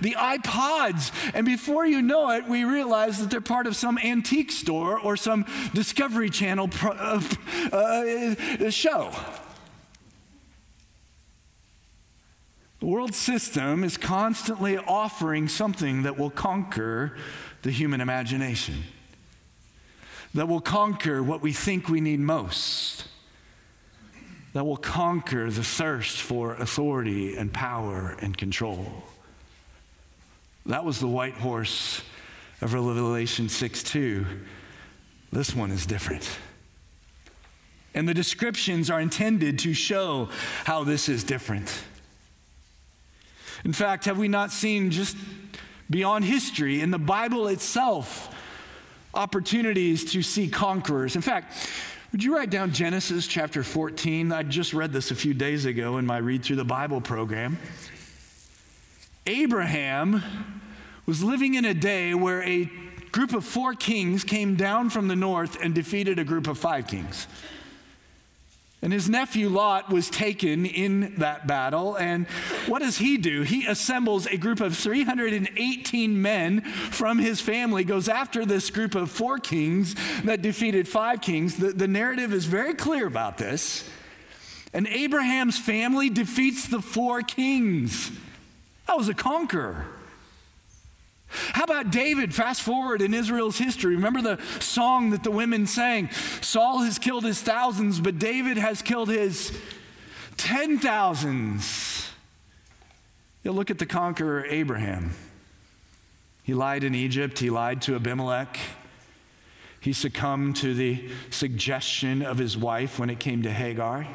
the 0.02 0.14
iPods. 0.14 1.12
And 1.34 1.46
before 1.46 1.86
you 1.86 2.02
know 2.02 2.30
it, 2.32 2.48
we 2.48 2.64
realize 2.64 3.20
that 3.20 3.30
they're 3.30 3.42
part 3.42 3.68
of 3.68 3.76
some 3.76 3.98
antique 3.98 4.52
store 4.52 5.00
or 5.00 5.18
some 5.18 5.46
Discovery 5.74 6.30
Channel 6.30 6.68
pro, 6.68 6.92
uh, 6.92 7.22
uh, 7.72 8.70
show. 8.70 9.12
The 12.80 12.88
world 12.88 13.14
system 13.14 13.84
is 13.84 13.96
constantly 13.96 14.76
offering 14.76 15.48
something 15.48 16.04
that 16.04 16.18
will 16.18 16.32
conquer 16.32 17.16
the 17.62 17.70
human 17.70 18.02
imagination 18.02 18.84
that 20.34 20.48
will 20.48 20.62
conquer 20.62 21.22
what 21.22 21.42
we 21.42 21.52
think 21.52 21.90
we 21.90 22.02
need 22.02 22.20
most, 22.20 23.06
that 24.54 24.66
will 24.66 24.78
conquer 24.78 25.50
the 25.50 25.64
thirst 25.64 26.22
for 26.22 26.54
authority 26.56 27.36
and 27.36 27.54
power 27.54 28.16
and 28.22 28.38
control. 28.38 29.04
That 30.66 30.86
was 30.86 31.00
the 31.00 31.08
white 31.08 31.34
horse 31.34 32.02
of 32.62 32.74
Revelation 32.74 33.50
6 33.50 33.84
2. 33.84 34.26
This 35.32 35.56
one 35.56 35.72
is 35.72 35.86
different. 35.86 36.30
And 37.94 38.08
the 38.08 38.14
descriptions 38.14 38.90
are 38.90 39.02
intended 39.02 39.60
to 39.60 39.74
show 39.74 40.30
how 40.66 40.84
this 40.84 41.10
is 41.10 41.24
different. 41.24 41.84
In 43.66 43.74
fact, 43.74 44.06
have 44.06 44.18
we 44.18 44.28
not 44.28 44.52
seen 44.52 44.92
just 44.92 45.16
beyond 45.90 46.24
history 46.24 46.82
in 46.82 46.92
the 46.92 47.00
Bible 47.00 47.48
itself 47.48 48.31
opportunities 49.14 50.12
to 50.14 50.22
see 50.22 50.48
conquerors. 50.48 51.16
In 51.16 51.22
fact, 51.22 51.70
would 52.12 52.24
you 52.24 52.36
write 52.36 52.50
down 52.50 52.74
Genesis 52.74 53.28
chapter 53.28 53.64
14? 53.64 54.32
I 54.32 54.44
just 54.44 54.74
read 54.74 54.92
this 54.92 55.12
a 55.12 55.16
few 55.16 55.34
days 55.34 55.66
ago 55.66 55.98
in 55.98 56.06
my 56.06 56.18
Read 56.18 56.44
Through 56.44 56.58
the 56.58 56.66
Bible 56.66 57.00
program. 57.02 57.58
Abraham 59.26 60.22
was 61.06 61.24
living 61.24 61.54
in 61.54 61.66
a 61.66 61.74
day 61.74 62.14
where 62.14 62.44
a 62.44 62.70
group 63.12 63.34
of 63.34 63.46
four 63.46 63.74
kings 63.74 64.24
came 64.24 64.56
down 64.56 64.90
from 64.90 65.08
the 65.08 65.16
north 65.16 65.62
and 65.62 65.76
defeated 65.76 66.20
a 66.20 66.24
group 66.24 66.48
of 66.48 66.58
five 66.58 66.88
kings. 66.88 67.28
And 68.84 68.92
his 68.92 69.08
nephew 69.08 69.48
Lot 69.48 69.92
was 69.92 70.10
taken 70.10 70.66
in 70.66 71.16
that 71.18 71.46
battle. 71.46 71.96
And 71.96 72.28
what 72.66 72.82
does 72.82 72.98
he 72.98 73.18
do? 73.18 73.44
He 73.44 73.68
assembles 73.68 74.26
a 74.26 74.38
group 74.38 74.60
of 74.60 74.76
318 74.76 76.20
men 76.20 76.62
from 76.62 77.20
his 77.20 77.40
family, 77.40 77.84
goes 77.84 78.10
after 78.10 78.44
this 78.44 78.72
group 78.72 78.96
of 78.96 79.12
four 79.12 79.38
kings 79.38 79.96
that 80.24 80.42
defeated 80.42 80.88
five 80.88 81.22
kings. 81.22 81.58
The, 81.58 81.74
the 81.74 81.88
narrative 81.88 82.34
is 82.34 82.46
very 82.46 82.74
clear 82.74 83.06
about 83.06 83.38
this. 83.38 83.88
And 84.74 84.88
Abraham's 84.88 85.60
family 85.60 86.10
defeats 86.10 86.68
the 86.68 86.82
four 86.82 87.22
kings. 87.22 88.12
That 88.88 88.98
was 88.98 89.10
a 89.10 89.14
conqueror. 89.14 89.86
How 91.32 91.64
about 91.64 91.92
David? 91.92 92.34
Fast 92.34 92.62
forward 92.62 93.02
in 93.02 93.14
Israel's 93.14 93.58
history. 93.58 93.96
Remember 93.96 94.22
the 94.22 94.40
song 94.60 95.12
that 95.12 95.24
the 95.24 95.32
women 95.32 95.66
sang? 95.66 96.10
Saul 96.42 96.80
has 96.80 97.00
killed 97.00 97.24
his 97.24 97.42
thousands, 97.42 98.00
but 98.00 98.20
David 98.20 98.58
has 98.58 98.82
killed 98.82 99.10
his 99.10 99.58
ten 100.38 100.80
thousands. 100.80 102.10
You 103.44 103.52
look 103.52 103.72
at 103.72 103.80
the 103.80 103.86
conqueror 103.86 104.46
Abraham. 104.46 105.12
He 106.44 106.54
lied 106.54 106.84
in 106.84 106.96
Egypt, 106.96 107.40
he 107.40 107.50
lied 107.50 107.82
to 107.84 107.96
Abimelech. 107.96 108.60
He 109.80 109.94
succumbed 109.94 110.58
to 110.58 110.76
the 110.76 111.10
suggestion 111.32 112.22
of 112.22 112.38
his 112.38 112.56
wife 112.56 113.00
when 113.00 113.10
it 113.10 113.20
came 113.20 113.42
to 113.44 113.52
Hagar. 113.52 114.08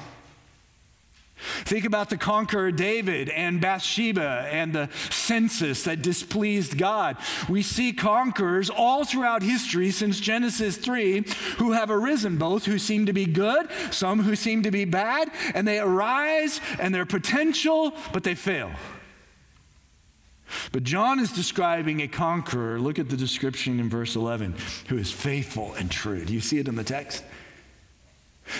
Think 1.36 1.84
about 1.84 2.08
the 2.08 2.16
conqueror 2.16 2.72
David 2.72 3.28
and 3.28 3.60
Bathsheba 3.60 4.48
and 4.50 4.72
the 4.72 4.88
census 5.10 5.84
that 5.84 6.00
displeased 6.00 6.78
God. 6.78 7.18
We 7.48 7.62
see 7.62 7.92
conquerors 7.92 8.70
all 8.70 9.04
throughout 9.04 9.42
history 9.42 9.90
since 9.90 10.18
Genesis 10.18 10.78
3 10.78 11.26
who 11.58 11.72
have 11.72 11.90
arisen, 11.90 12.38
both 12.38 12.64
who 12.64 12.78
seem 12.78 13.06
to 13.06 13.12
be 13.12 13.26
good, 13.26 13.68
some 13.90 14.22
who 14.22 14.34
seem 14.34 14.62
to 14.62 14.70
be 14.70 14.86
bad, 14.86 15.30
and 15.54 15.68
they 15.68 15.78
arise 15.78 16.60
and 16.80 16.94
they're 16.94 17.04
potential, 17.04 17.92
but 18.12 18.24
they 18.24 18.34
fail. 18.34 18.70
But 20.72 20.84
John 20.84 21.18
is 21.18 21.32
describing 21.32 22.00
a 22.00 22.08
conqueror. 22.08 22.78
Look 22.78 22.98
at 22.98 23.10
the 23.10 23.16
description 23.16 23.78
in 23.78 23.90
verse 23.90 24.16
11 24.16 24.54
who 24.88 24.96
is 24.96 25.12
faithful 25.12 25.74
and 25.74 25.90
true. 25.90 26.24
Do 26.24 26.32
you 26.32 26.40
see 26.40 26.58
it 26.58 26.68
in 26.68 26.76
the 26.76 26.84
text? 26.84 27.24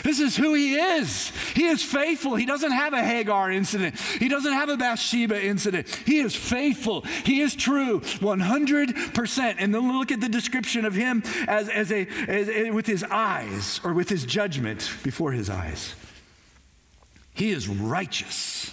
This 0.02 0.20
is 0.20 0.36
who 0.36 0.54
he 0.54 0.74
is. 0.74 1.30
He 1.54 1.66
is 1.66 1.82
faithful. 1.82 2.34
He 2.34 2.46
doesn't 2.46 2.72
have 2.72 2.92
a 2.92 3.02
Hagar 3.02 3.50
incident. 3.50 3.98
He 3.98 4.28
doesn't 4.28 4.52
have 4.52 4.68
a 4.68 4.76
Bathsheba 4.76 5.42
incident. 5.42 5.88
He 6.04 6.18
is 6.18 6.34
faithful. 6.34 7.02
He 7.24 7.40
is 7.40 7.54
true 7.54 8.00
100%. 8.00 9.56
And 9.58 9.74
then 9.74 9.98
look 9.98 10.10
at 10.10 10.20
the 10.20 10.28
description 10.28 10.84
of 10.84 10.94
him 10.94 11.22
as, 11.46 11.68
as 11.68 11.92
a, 11.92 12.06
as, 12.28 12.48
as, 12.48 12.70
with 12.72 12.86
his 12.86 13.04
eyes 13.04 13.80
or 13.84 13.92
with 13.92 14.08
his 14.08 14.24
judgment 14.24 14.90
before 15.02 15.32
his 15.32 15.48
eyes. 15.48 15.94
He 17.34 17.50
is 17.50 17.68
righteous. 17.68 18.72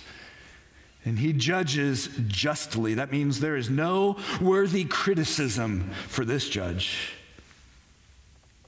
And 1.05 1.19
he 1.19 1.33
judges 1.33 2.09
justly. 2.27 2.93
That 2.93 3.11
means 3.11 3.39
there 3.39 3.57
is 3.57 3.69
no 3.69 4.17
worthy 4.41 4.85
criticism 4.85 5.91
for 6.07 6.23
this 6.23 6.47
judge. 6.47 7.11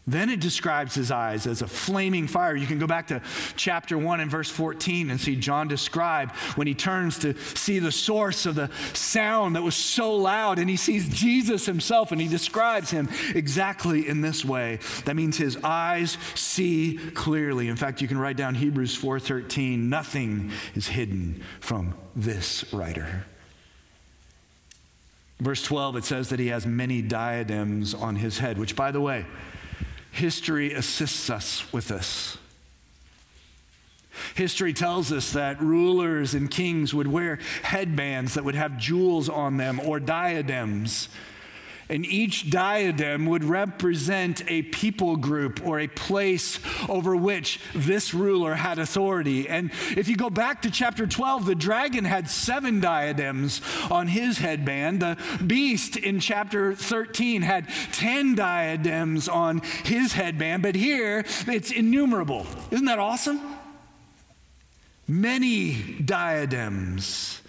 Then 0.08 0.30
it 0.30 0.40
describes 0.40 0.94
his 0.94 1.10
eyes 1.10 1.48
as 1.48 1.64
a 1.64 1.68
flaming 1.68 2.28
fire. 2.28 2.56
You 2.56 2.68
can 2.68 2.78
go 2.78 2.86
back 2.86 3.08
to 3.08 3.22
chapter 3.56 3.98
1 3.98 4.20
and 4.20 4.30
verse 4.30 4.52
14 4.52 5.10
and 5.10 5.20
see 5.20 5.36
John 5.36 5.68
describe 5.68 6.32
when 6.56 6.68
he 6.68 6.76
turns 6.76 7.18
to 7.20 7.36
see 7.56 7.80
the 7.80 7.92
source 7.92 8.46
of 8.46 8.54
the 8.54 8.70
sound 8.94 9.56
that 9.56 9.64
was 9.64 9.76
so 9.76 10.16
loud 10.16 10.60
and 10.60 10.70
he 10.70 10.78
sees 10.78 11.10
Jesus 11.10 11.66
himself 11.66 12.12
and 12.12 12.22
he 12.22 12.28
describes 12.28 12.92
him 12.92 13.10
exactly 13.34 14.08
in 14.08 14.22
this 14.22 14.46
way. 14.46 14.78
That 15.06 15.16
means 15.16 15.38
his 15.38 15.58
eyes 15.64 16.20
see 16.36 17.00
clearly. 17.16 17.68
In 17.68 17.76
fact, 17.76 18.00
you 18.00 18.08
can 18.08 18.20
write 18.20 18.38
down 18.38 18.54
Hebrews 18.54 18.96
4:13, 18.96 19.90
nothing 19.90 20.52
is 20.76 20.88
hidden 20.88 21.42
from 21.60 21.96
this 22.16 22.72
writer. 22.72 23.26
Verse 25.40 25.64
12 25.64 25.98
it 25.98 26.06
says 26.06 26.30
that 26.30 26.40
he 26.40 26.48
has 26.48 26.68
many 26.68 27.02
diadems 27.02 27.96
on 27.96 28.18
his 28.18 28.38
head, 28.38 28.60
which 28.60 28.76
by 28.76 28.92
the 28.92 29.02
way, 29.02 29.26
history 30.16 30.74
assists 30.74 31.30
us 31.30 31.72
with 31.74 31.90
this. 31.90 32.38
History 34.36 34.74
tells 34.74 35.12
us 35.12 35.34
that 35.34 35.62
rulers 35.62 36.34
and 36.34 36.50
kings 36.50 36.94
would 36.94 37.08
wear 37.08 37.38
headbands 37.64 38.36
that 38.36 38.46
would 38.46 38.56
have 38.56 38.78
jewels 38.78 39.28
on 39.28 39.58
them 39.58 39.80
or 39.82 40.00
diadems. 40.00 41.10
And 41.90 42.06
each 42.06 42.50
diadem 42.50 43.28
would 43.28 43.44
represent 43.44 44.44
a 44.50 44.64
people 44.64 45.18
group 45.18 45.66
or 45.66 45.80
a 45.80 45.88
place 45.88 46.60
over 46.90 47.16
which 47.16 47.60
this 47.74 48.14
ruler 48.14 48.56
had 48.56 48.80
authority. 48.80 49.48
And 49.48 49.72
if 49.96 50.08
you 50.08 50.16
go 50.16 50.30
back 50.30 50.64
to 50.64 50.72
chapter 50.72 51.06
12, 51.06 51.46
the 51.46 51.56
dragon 51.56 52.06
had 52.06 52.30
seven 52.30 52.80
diadems 52.80 53.62
on 53.92 54.08
his 54.08 54.40
headband. 54.40 55.02
The 55.02 55.18
beast 55.46 55.96
in 55.96 56.20
chapter 56.20 56.74
13 56.74 57.44
had 57.44 57.70
10 57.92 58.36
diadems 58.36 59.30
on 59.30 59.62
his 59.84 60.14
headband. 60.14 60.64
But 60.64 60.76
here, 60.76 61.24
it's 61.48 61.72
innumerable. 61.72 62.48
Isn't 62.72 62.86
that 62.86 63.00
awesome? 63.00 63.40
Many 65.08 66.02
diadems. 66.04 67.42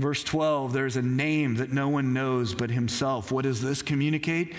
Verse 0.00 0.24
12, 0.24 0.72
there's 0.72 0.96
a 0.96 1.02
name 1.02 1.56
that 1.56 1.74
no 1.74 1.90
one 1.90 2.14
knows 2.14 2.54
but 2.54 2.70
himself. 2.70 3.30
What 3.30 3.42
does 3.42 3.60
this 3.60 3.82
communicate? 3.82 4.54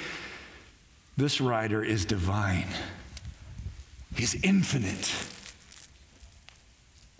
This 1.18 1.42
writer 1.42 1.84
is 1.84 2.06
divine, 2.06 2.68
he's 4.16 4.36
infinite. 4.44 5.12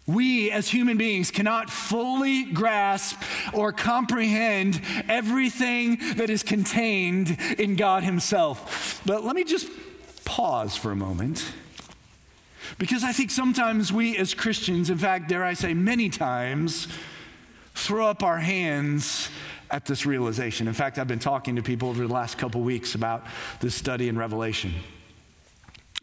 We 0.06 0.52
as 0.52 0.70
human 0.70 0.98
beings 0.98 1.32
cannot 1.32 1.72
fully 1.72 2.44
grasp 2.44 3.20
or 3.54 3.72
comprehend 3.72 4.82
everything 5.08 5.98
that 6.16 6.30
is 6.30 6.44
contained 6.44 7.38
in 7.58 7.76
God 7.76 8.04
Himself. 8.04 9.02
But 9.06 9.24
let 9.24 9.36
me 9.36 9.44
just 9.44 9.70
pause 10.26 10.76
for 10.76 10.92
a 10.92 10.96
moment. 10.96 11.46
Because 12.78 13.04
I 13.04 13.14
think 13.14 13.32
sometimes 13.32 13.94
we 13.94 14.18
as 14.18 14.34
Christians, 14.34 14.90
in 14.90 14.98
fact, 14.98 15.30
dare 15.30 15.46
I 15.46 15.54
say 15.54 15.74
many 15.74 16.10
times, 16.10 16.88
throw 17.74 18.08
up 18.08 18.24
our 18.24 18.38
hands 18.38 19.30
at 19.70 19.86
this 19.86 20.06
realization. 20.06 20.68
In 20.68 20.74
fact, 20.74 21.00
I've 21.00 21.08
been 21.08 21.20
talking 21.20 21.56
to 21.56 21.64
people 21.64 21.90
over 21.90 22.06
the 22.06 22.14
last 22.14 22.38
couple 22.38 22.62
weeks 22.62 22.96
about 22.96 23.26
this 23.62 23.74
study 23.74 24.10
in 24.10 24.18
Revelation. 24.18 24.74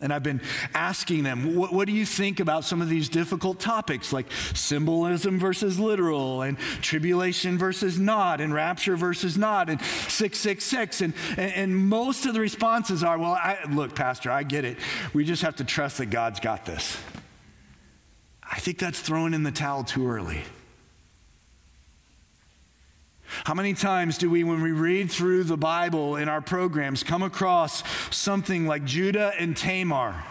And 0.01 0.13
I've 0.13 0.23
been 0.23 0.41
asking 0.75 1.25
them, 1.25 1.57
what, 1.57 1.73
what, 1.73 1.87
do 1.87 1.93
you 1.93 2.07
think 2.07 2.39
about 2.39 2.65
some 2.65 2.81
of 2.81 2.89
these 2.89 3.09
difficult 3.09 3.59
topics 3.59 4.13
like 4.13 4.27
symbolism 4.55 5.41
versus 5.41 5.81
literal, 5.81 6.43
and 6.43 6.57
tribulation 6.81 7.59
versus 7.59 7.99
not, 7.99 8.41
and 8.41 8.55
rapture 8.55 8.97
versus 8.97 9.37
not, 9.37 9.69
and 9.69 9.81
666? 9.81 11.01
And, 11.01 11.15
and, 11.37 11.53
and 11.53 11.77
most 11.77 12.27
of 12.27 12.35
the 12.35 12.41
responses 12.41 13.03
are, 13.03 13.19
well, 13.19 13.33
I, 13.33 13.59
look, 13.69 13.97
Pastor, 13.97 14.31
I 14.31 14.45
get 14.45 14.65
it. 14.65 14.79
We 15.13 15.25
just 15.25 15.43
have 15.43 15.57
to 15.57 15.65
trust 15.65 15.99
that 15.99 16.07
God's 16.07 16.39
got 16.39 16.65
this. 16.65 16.97
I 18.49 18.61
think 18.61 18.79
that's 18.79 19.01
throwing 19.01 19.35
in 19.35 19.43
the 19.43 19.53
towel 19.53 19.83
too 19.83 20.09
early. 20.09 20.43
How 23.45 23.55
many 23.55 23.75
times 23.75 24.19
do 24.19 24.31
we, 24.31 24.45
when 24.45 24.63
we 24.63 24.73
read 24.73 25.11
through 25.11 25.45
the 25.45 25.57
Bible 25.57 26.17
in 26.17 26.29
our 26.29 26.41
programs, 26.41 27.03
come 27.03 27.23
across 27.23 27.83
something 28.15 28.67
like 28.67 28.85
Judah 28.85 29.33
and 29.39 29.57
Tamar? 29.57 30.25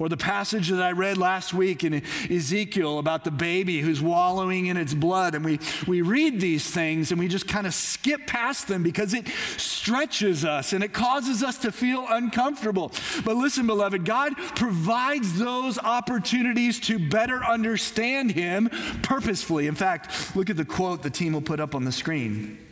Or 0.00 0.08
the 0.08 0.16
passage 0.16 0.68
that 0.70 0.80
I 0.80 0.92
read 0.92 1.18
last 1.18 1.52
week 1.52 1.84
in 1.84 2.02
Ezekiel 2.30 2.98
about 2.98 3.22
the 3.22 3.30
baby 3.30 3.82
who's 3.82 4.00
wallowing 4.00 4.66
in 4.66 4.78
its 4.78 4.94
blood. 4.94 5.34
And 5.34 5.44
we, 5.44 5.60
we 5.86 6.00
read 6.00 6.40
these 6.40 6.68
things 6.68 7.10
and 7.10 7.20
we 7.20 7.28
just 7.28 7.46
kind 7.46 7.66
of 7.66 7.74
skip 7.74 8.26
past 8.26 8.66
them 8.66 8.82
because 8.82 9.12
it 9.12 9.28
stretches 9.58 10.42
us 10.42 10.72
and 10.72 10.82
it 10.82 10.94
causes 10.94 11.42
us 11.42 11.58
to 11.58 11.70
feel 11.70 12.06
uncomfortable. 12.08 12.92
But 13.26 13.36
listen, 13.36 13.66
beloved, 13.66 14.06
God 14.06 14.38
provides 14.56 15.38
those 15.38 15.78
opportunities 15.78 16.80
to 16.80 16.98
better 17.10 17.44
understand 17.44 18.30
Him 18.30 18.70
purposefully. 19.02 19.66
In 19.66 19.74
fact, 19.74 20.34
look 20.34 20.48
at 20.48 20.56
the 20.56 20.64
quote 20.64 21.02
the 21.02 21.10
team 21.10 21.34
will 21.34 21.42
put 21.42 21.60
up 21.60 21.74
on 21.74 21.84
the 21.84 21.92
screen. 21.92 22.69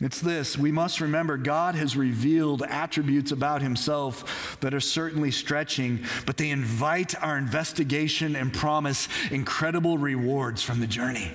It's 0.00 0.20
this 0.20 0.56
we 0.56 0.70
must 0.70 1.00
remember 1.00 1.36
God 1.36 1.74
has 1.74 1.96
revealed 1.96 2.62
attributes 2.62 3.32
about 3.32 3.62
himself 3.62 4.58
that 4.60 4.72
are 4.72 4.80
certainly 4.80 5.30
stretching, 5.30 6.04
but 6.24 6.36
they 6.36 6.50
invite 6.50 7.20
our 7.22 7.36
investigation 7.36 8.36
and 8.36 8.52
promise 8.52 9.08
incredible 9.30 9.98
rewards 9.98 10.62
from 10.62 10.80
the 10.80 10.86
journey. 10.86 11.32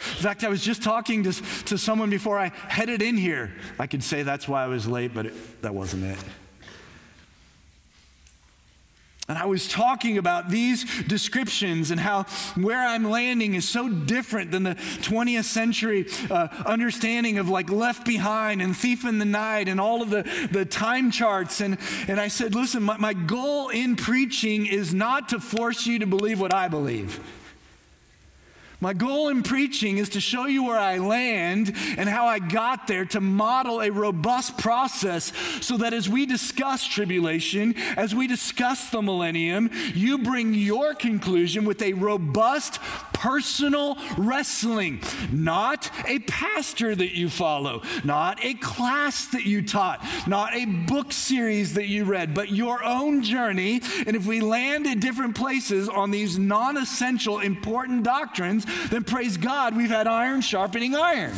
In 0.00 0.22
fact, 0.22 0.44
I 0.44 0.48
was 0.48 0.62
just 0.62 0.82
talking 0.82 1.24
to, 1.24 1.32
to 1.66 1.76
someone 1.76 2.08
before 2.08 2.38
I 2.38 2.52
headed 2.68 3.02
in 3.02 3.18
here. 3.18 3.52
I 3.78 3.86
could 3.86 4.02
say 4.02 4.22
that's 4.22 4.48
why 4.48 4.64
I 4.64 4.66
was 4.66 4.88
late, 4.88 5.12
but 5.12 5.26
it, 5.26 5.62
that 5.62 5.74
wasn't 5.74 6.04
it. 6.04 6.18
And 9.30 9.38
I 9.38 9.46
was 9.46 9.68
talking 9.68 10.18
about 10.18 10.48
these 10.48 10.84
descriptions 11.04 11.92
and 11.92 12.00
how 12.00 12.24
where 12.56 12.84
I'm 12.84 13.08
landing 13.08 13.54
is 13.54 13.68
so 13.68 13.88
different 13.88 14.50
than 14.50 14.64
the 14.64 14.74
20th 14.74 15.44
century 15.44 16.06
uh, 16.28 16.48
understanding 16.66 17.38
of 17.38 17.48
like 17.48 17.70
Left 17.70 18.04
Behind 18.04 18.60
and 18.60 18.76
Thief 18.76 19.04
in 19.04 19.18
the 19.18 19.24
Night 19.24 19.68
and 19.68 19.80
all 19.80 20.02
of 20.02 20.10
the, 20.10 20.28
the 20.50 20.64
time 20.64 21.12
charts. 21.12 21.60
And, 21.60 21.78
and 22.08 22.20
I 22.20 22.26
said, 22.26 22.56
listen, 22.56 22.82
my, 22.82 22.96
my 22.96 23.14
goal 23.14 23.68
in 23.68 23.94
preaching 23.94 24.66
is 24.66 24.92
not 24.92 25.28
to 25.28 25.38
force 25.38 25.86
you 25.86 26.00
to 26.00 26.06
believe 26.08 26.40
what 26.40 26.52
I 26.52 26.66
believe. 26.66 27.20
My 28.82 28.94
goal 28.94 29.28
in 29.28 29.42
preaching 29.42 29.98
is 29.98 30.08
to 30.10 30.20
show 30.20 30.46
you 30.46 30.64
where 30.64 30.78
I 30.78 30.96
land 30.96 31.74
and 31.98 32.08
how 32.08 32.26
I 32.26 32.38
got 32.38 32.86
there 32.86 33.04
to 33.06 33.20
model 33.20 33.82
a 33.82 33.90
robust 33.90 34.56
process 34.56 35.32
so 35.60 35.76
that 35.76 35.92
as 35.92 36.08
we 36.08 36.24
discuss 36.24 36.86
tribulation, 36.86 37.76
as 37.96 38.14
we 38.14 38.26
discuss 38.26 38.88
the 38.88 39.02
millennium, 39.02 39.70
you 39.94 40.16
bring 40.18 40.54
your 40.54 40.94
conclusion 40.94 41.66
with 41.66 41.82
a 41.82 41.92
robust, 41.92 42.78
personal 43.20 43.98
wrestling, 44.16 44.98
not 45.30 45.90
a 46.06 46.18
pastor 46.20 46.94
that 46.94 47.14
you 47.14 47.28
follow, 47.28 47.82
not 48.02 48.42
a 48.42 48.54
class 48.54 49.26
that 49.26 49.44
you 49.44 49.60
taught, 49.60 50.02
not 50.26 50.54
a 50.54 50.64
book 50.64 51.12
series 51.12 51.74
that 51.74 51.86
you 51.86 52.04
read, 52.04 52.32
but 52.32 52.50
your 52.50 52.82
own 52.82 53.22
journey. 53.22 53.82
And 54.06 54.16
if 54.16 54.24
we 54.24 54.40
land 54.40 54.86
in 54.86 55.00
different 55.00 55.36
places 55.36 55.86
on 55.86 56.10
these 56.10 56.38
non 56.38 56.78
essential, 56.78 57.40
important 57.40 58.04
doctrines, 58.04 58.64
then 58.88 59.04
praise 59.04 59.36
God, 59.36 59.76
we've 59.76 59.90
had 59.90 60.06
iron 60.06 60.40
sharpening 60.40 60.96
iron. 60.96 61.34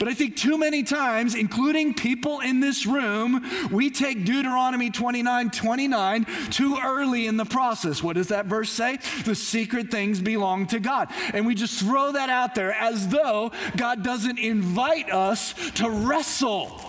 But 0.00 0.08
I 0.08 0.14
think 0.14 0.34
too 0.34 0.56
many 0.56 0.82
times, 0.82 1.34
including 1.34 1.92
people 1.92 2.40
in 2.40 2.60
this 2.60 2.86
room, 2.86 3.44
we 3.70 3.90
take 3.90 4.24
Deuteronomy 4.24 4.88
29 4.88 5.50
29 5.50 6.26
too 6.50 6.78
early 6.82 7.26
in 7.26 7.36
the 7.36 7.44
process. 7.44 8.02
What 8.02 8.16
does 8.16 8.28
that 8.28 8.46
verse 8.46 8.70
say? 8.70 8.98
The 9.26 9.34
secret 9.34 9.90
things 9.90 10.18
belong 10.18 10.68
to 10.68 10.80
God. 10.80 11.12
And 11.34 11.46
we 11.46 11.54
just 11.54 11.78
throw 11.78 12.12
that 12.12 12.30
out 12.30 12.54
there 12.54 12.72
as 12.72 13.08
though 13.08 13.52
God 13.76 14.02
doesn't 14.02 14.38
invite 14.38 15.12
us 15.12 15.52
to 15.72 15.90
wrestle. 15.90 16.80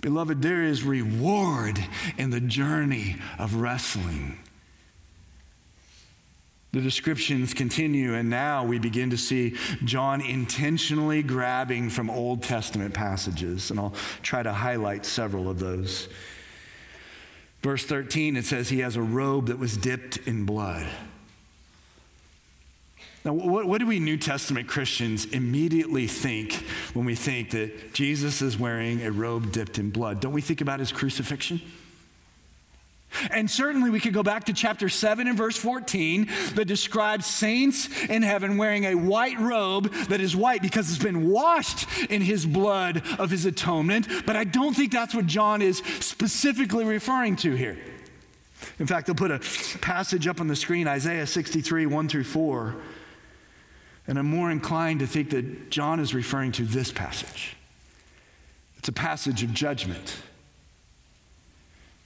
Beloved, 0.00 0.40
there 0.40 0.62
is 0.62 0.84
reward 0.84 1.84
in 2.16 2.30
the 2.30 2.40
journey 2.40 3.16
of 3.38 3.56
wrestling. 3.56 4.38
The 6.74 6.80
descriptions 6.80 7.54
continue, 7.54 8.14
and 8.14 8.28
now 8.28 8.64
we 8.64 8.80
begin 8.80 9.10
to 9.10 9.16
see 9.16 9.54
John 9.84 10.20
intentionally 10.20 11.22
grabbing 11.22 11.88
from 11.88 12.10
Old 12.10 12.42
Testament 12.42 12.92
passages, 12.92 13.70
and 13.70 13.78
I'll 13.78 13.94
try 14.22 14.42
to 14.42 14.52
highlight 14.52 15.06
several 15.06 15.48
of 15.48 15.60
those. 15.60 16.08
Verse 17.62 17.84
13, 17.84 18.36
it 18.36 18.44
says 18.44 18.70
he 18.70 18.80
has 18.80 18.96
a 18.96 19.02
robe 19.02 19.46
that 19.46 19.58
was 19.60 19.76
dipped 19.76 20.16
in 20.26 20.46
blood. 20.46 20.84
Now, 23.24 23.34
what, 23.34 23.66
what, 23.66 23.78
do 23.78 23.86
we 23.86 24.00
New 24.00 24.16
Testament 24.16 24.66
Christians 24.66 25.26
immediately 25.26 26.08
think 26.08 26.54
when 26.92 27.04
we 27.06 27.14
think 27.14 27.50
that 27.50 27.94
Jesus 27.94 28.42
is 28.42 28.58
wearing 28.58 29.02
a 29.02 29.12
robe 29.12 29.52
dipped 29.52 29.78
in 29.78 29.90
blood? 29.90 30.18
Don't 30.18 30.32
we 30.32 30.40
think 30.40 30.60
about 30.60 30.80
his 30.80 30.90
crucifixion? 30.90 31.62
And 33.30 33.50
certainly 33.50 33.90
we 33.90 34.00
could 34.00 34.14
go 34.14 34.22
back 34.22 34.44
to 34.44 34.52
chapter 34.52 34.88
7 34.88 35.26
and 35.26 35.36
verse 35.36 35.56
14 35.56 36.28
that 36.54 36.66
describes 36.66 37.26
saints 37.26 37.88
in 38.04 38.22
heaven 38.22 38.56
wearing 38.56 38.84
a 38.84 38.94
white 38.94 39.38
robe 39.38 39.92
that 40.08 40.20
is 40.20 40.36
white 40.36 40.62
because 40.62 40.90
it's 40.90 41.02
been 41.02 41.30
washed 41.30 41.86
in 42.10 42.22
his 42.22 42.46
blood 42.46 43.02
of 43.18 43.30
his 43.30 43.46
atonement. 43.46 44.08
But 44.26 44.36
I 44.36 44.44
don't 44.44 44.74
think 44.74 44.92
that's 44.92 45.14
what 45.14 45.26
John 45.26 45.62
is 45.62 45.78
specifically 46.00 46.84
referring 46.84 47.36
to 47.36 47.54
here. 47.54 47.78
In 48.78 48.86
fact, 48.86 49.06
they'll 49.06 49.14
put 49.14 49.30
a 49.30 49.40
passage 49.80 50.26
up 50.26 50.40
on 50.40 50.46
the 50.46 50.56
screen 50.56 50.88
Isaiah 50.88 51.26
63, 51.26 51.86
1 51.86 52.08
through 52.08 52.24
4. 52.24 52.74
And 54.06 54.18
I'm 54.18 54.26
more 54.26 54.50
inclined 54.50 55.00
to 55.00 55.06
think 55.06 55.30
that 55.30 55.70
John 55.70 56.00
is 56.00 56.14
referring 56.14 56.52
to 56.52 56.64
this 56.64 56.92
passage. 56.92 57.56
It's 58.78 58.88
a 58.88 58.92
passage 58.92 59.42
of 59.42 59.52
judgment 59.54 60.16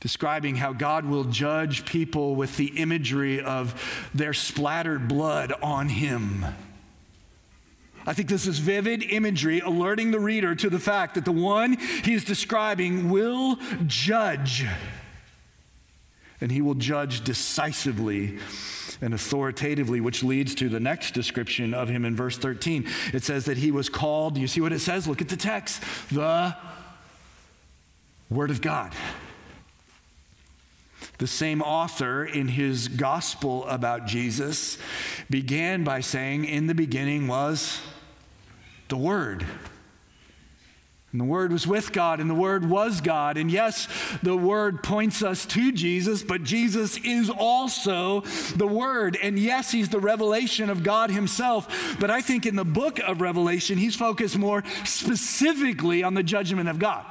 describing 0.00 0.56
how 0.56 0.72
God 0.72 1.04
will 1.04 1.24
judge 1.24 1.84
people 1.84 2.36
with 2.36 2.56
the 2.56 2.66
imagery 2.78 3.40
of 3.40 4.08
their 4.14 4.32
splattered 4.32 5.08
blood 5.08 5.52
on 5.62 5.88
him. 5.88 6.44
I 8.06 8.14
think 8.14 8.28
this 8.28 8.46
is 8.46 8.58
vivid 8.58 9.02
imagery 9.02 9.60
alerting 9.60 10.12
the 10.12 10.20
reader 10.20 10.54
to 10.54 10.70
the 10.70 10.78
fact 10.78 11.14
that 11.16 11.24
the 11.24 11.32
one 11.32 11.76
he 12.04 12.14
is 12.14 12.24
describing 12.24 13.10
will 13.10 13.58
judge. 13.86 14.64
And 16.40 16.50
he 16.50 16.62
will 16.62 16.74
judge 16.74 17.22
decisively 17.22 18.38
and 19.00 19.12
authoritatively, 19.12 20.00
which 20.00 20.22
leads 20.24 20.54
to 20.56 20.68
the 20.68 20.80
next 20.80 21.12
description 21.12 21.74
of 21.74 21.88
him 21.88 22.04
in 22.04 22.16
verse 22.16 22.38
13. 22.38 22.86
It 23.12 23.24
says 23.24 23.44
that 23.44 23.58
he 23.58 23.70
was 23.70 23.88
called, 23.88 24.38
you 24.38 24.48
see 24.48 24.60
what 24.60 24.72
it 24.72 24.80
says? 24.80 25.06
Look 25.06 25.20
at 25.20 25.28
the 25.28 25.36
text 25.36 25.82
the 26.10 26.56
Word 28.30 28.50
of 28.50 28.60
God. 28.60 28.94
The 31.18 31.26
same 31.26 31.62
author, 31.62 32.24
in 32.24 32.48
his 32.48 32.86
gospel 32.86 33.66
about 33.66 34.06
Jesus, 34.06 34.78
began 35.28 35.82
by 35.82 36.00
saying, 36.00 36.44
In 36.44 36.68
the 36.68 36.74
beginning 36.74 37.26
was 37.26 37.80
the 38.88 38.96
Word. 38.96 39.44
And 41.10 41.20
the 41.22 41.24
Word 41.24 41.52
was 41.52 41.66
with 41.66 41.92
God, 41.92 42.20
and 42.20 42.28
the 42.28 42.34
Word 42.34 42.68
was 42.68 43.00
God. 43.00 43.38
And 43.38 43.50
yes, 43.50 43.88
the 44.22 44.36
Word 44.36 44.82
points 44.82 45.22
us 45.22 45.46
to 45.46 45.72
Jesus, 45.72 46.22
but 46.22 46.44
Jesus 46.44 46.98
is 46.98 47.30
also 47.30 48.20
the 48.56 48.66
Word. 48.66 49.16
And 49.22 49.38
yes, 49.38 49.72
He's 49.72 49.88
the 49.88 50.00
revelation 50.00 50.68
of 50.68 50.82
God 50.82 51.10
Himself. 51.10 51.96
But 51.98 52.10
I 52.10 52.20
think 52.20 52.44
in 52.44 52.56
the 52.56 52.64
book 52.64 53.00
of 53.00 53.22
Revelation, 53.22 53.78
He's 53.78 53.96
focused 53.96 54.36
more 54.36 54.62
specifically 54.84 56.02
on 56.02 56.12
the 56.12 56.22
judgment 56.22 56.68
of 56.68 56.78
God. 56.78 57.06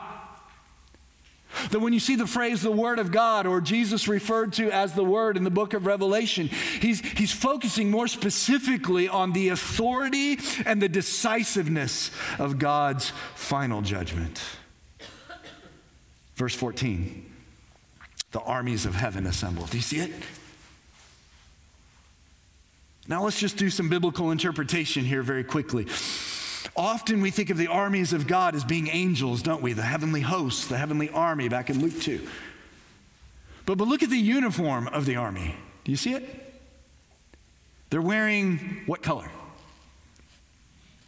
That 1.71 1.79
when 1.79 1.93
you 1.93 1.99
see 1.99 2.15
the 2.15 2.27
phrase 2.27 2.61
the 2.61 2.71
Word 2.71 2.99
of 2.99 3.11
God 3.11 3.47
or 3.47 3.61
Jesus 3.61 4.07
referred 4.07 4.53
to 4.53 4.69
as 4.71 4.93
the 4.93 5.03
Word 5.03 5.37
in 5.37 5.43
the 5.43 5.49
book 5.49 5.73
of 5.73 5.85
Revelation, 5.85 6.47
he's, 6.47 6.99
he's 6.99 7.31
focusing 7.31 7.89
more 7.89 8.07
specifically 8.07 9.07
on 9.07 9.33
the 9.33 9.49
authority 9.49 10.37
and 10.65 10.81
the 10.81 10.89
decisiveness 10.89 12.11
of 12.37 12.59
God's 12.59 13.11
final 13.35 13.81
judgment. 13.81 14.41
Verse 16.35 16.53
14 16.53 17.23
the 18.31 18.39
armies 18.41 18.85
of 18.85 18.93
heaven 18.93 19.25
assembled. 19.25 19.69
Do 19.69 19.77
you 19.77 19.83
see 19.83 19.99
it? 19.99 20.11
Now 23.07 23.23
let's 23.23 23.39
just 23.39 23.55
do 23.57 23.69
some 23.69 23.87
biblical 23.89 24.31
interpretation 24.31 25.05
here 25.05 25.21
very 25.21 25.43
quickly. 25.43 25.87
Often 26.77 27.21
we 27.21 27.31
think 27.31 27.49
of 27.49 27.57
the 27.57 27.67
armies 27.67 28.13
of 28.13 28.27
God 28.27 28.53
as 28.53 28.63
being 28.63 28.87
angels, 28.87 29.41
don't 29.41 29.63
we? 29.63 29.73
The 29.73 29.81
heavenly 29.81 30.21
hosts, 30.21 30.67
the 30.67 30.77
heavenly 30.77 31.09
army 31.09 31.49
back 31.49 31.71
in 31.71 31.81
Luke 31.81 31.99
2. 31.99 32.25
But, 33.65 33.79
but 33.79 33.87
look 33.87 34.03
at 34.03 34.11
the 34.11 34.17
uniform 34.17 34.87
of 34.87 35.07
the 35.07 35.15
army. 35.15 35.55
Do 35.83 35.91
you 35.91 35.97
see 35.97 36.13
it? 36.13 36.23
They're 37.89 38.01
wearing 38.01 38.83
what 38.85 39.01
color? 39.01 39.29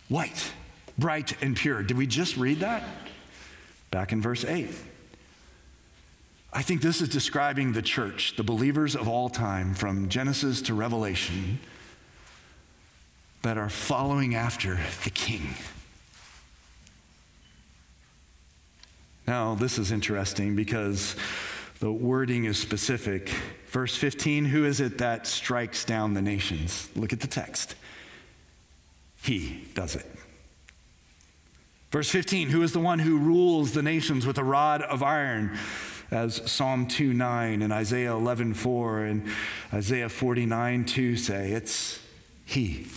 White, 0.07 0.53
bright 0.97 1.39
and 1.39 1.55
pure. 1.55 1.83
Did 1.83 1.97
we 1.97 2.07
just 2.07 2.35
read 2.35 2.61
that? 2.61 2.83
Back 3.91 4.11
in 4.11 4.21
verse 4.21 4.43
8. 4.43 4.69
I 6.51 6.63
think 6.63 6.81
this 6.81 6.99
is 6.99 7.09
describing 7.09 7.73
the 7.73 7.83
church, 7.83 8.35
the 8.35 8.43
believers 8.43 8.95
of 8.95 9.07
all 9.07 9.29
time, 9.29 9.75
from 9.75 10.09
Genesis 10.09 10.63
to 10.63 10.73
Revelation 10.73 11.59
that 13.41 13.57
are 13.57 13.69
following 13.69 14.35
after 14.35 14.79
the 15.03 15.09
king. 15.09 15.53
Now, 19.27 19.55
this 19.55 19.77
is 19.77 19.91
interesting 19.91 20.55
because 20.55 21.15
the 21.79 21.91
wording 21.91 22.45
is 22.45 22.57
specific. 22.57 23.29
Verse 23.67 23.95
15 23.95 24.45
Who 24.45 24.65
is 24.65 24.81
it 24.81 24.97
that 24.97 25.27
strikes 25.27 25.85
down 25.85 26.13
the 26.13 26.21
nations? 26.21 26.89
Look 26.95 27.13
at 27.13 27.19
the 27.19 27.27
text. 27.27 27.75
He 29.21 29.67
does 29.75 29.95
it. 29.95 30.05
Verse 31.91 32.09
15 32.09 32.49
Who 32.49 32.63
is 32.63 32.73
the 32.73 32.79
one 32.79 32.99
who 32.99 33.19
rules 33.19 33.73
the 33.73 33.83
nations 33.83 34.25
with 34.25 34.37
a 34.37 34.43
rod 34.43 34.81
of 34.81 35.03
iron? 35.03 35.57
As 36.11 36.41
Psalm 36.51 36.87
2 36.87 37.13
9 37.13 37.61
and 37.61 37.71
Isaiah 37.71 38.13
11 38.13 38.55
4 38.55 38.99
and 39.03 39.27
Isaiah 39.71 40.09
49 40.09 40.85
2 40.85 41.15
say, 41.15 41.51
it's 41.51 41.99
He. 42.45 42.87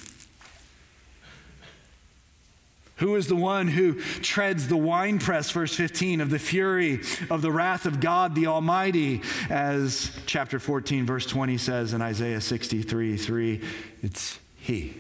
Who 3.03 3.17
is 3.17 3.27
the 3.27 3.35
one 3.35 3.67
who 3.67 3.95
treads 4.21 4.69
the 4.69 4.77
winepress, 4.77 5.51
verse 5.51 5.75
15, 5.75 6.21
of 6.21 6.31
the 6.31 6.39
fury 6.39 7.01
of 7.31 7.43
the 7.43 7.51
wrath 7.51 7.85
of 7.85 7.99
God 7.99 8.37
the 8.37 8.47
Almighty? 8.47 9.23
As 9.51 10.13
chapter 10.25 10.61
14, 10.61 11.05
verse 11.05 11.27
20 11.27 11.59
says 11.59 11.95
in 11.95 12.01
Isaiah 12.01 12.41
63 12.41 13.17
3, 13.17 13.61
it's 14.03 14.39
He. 14.55 14.95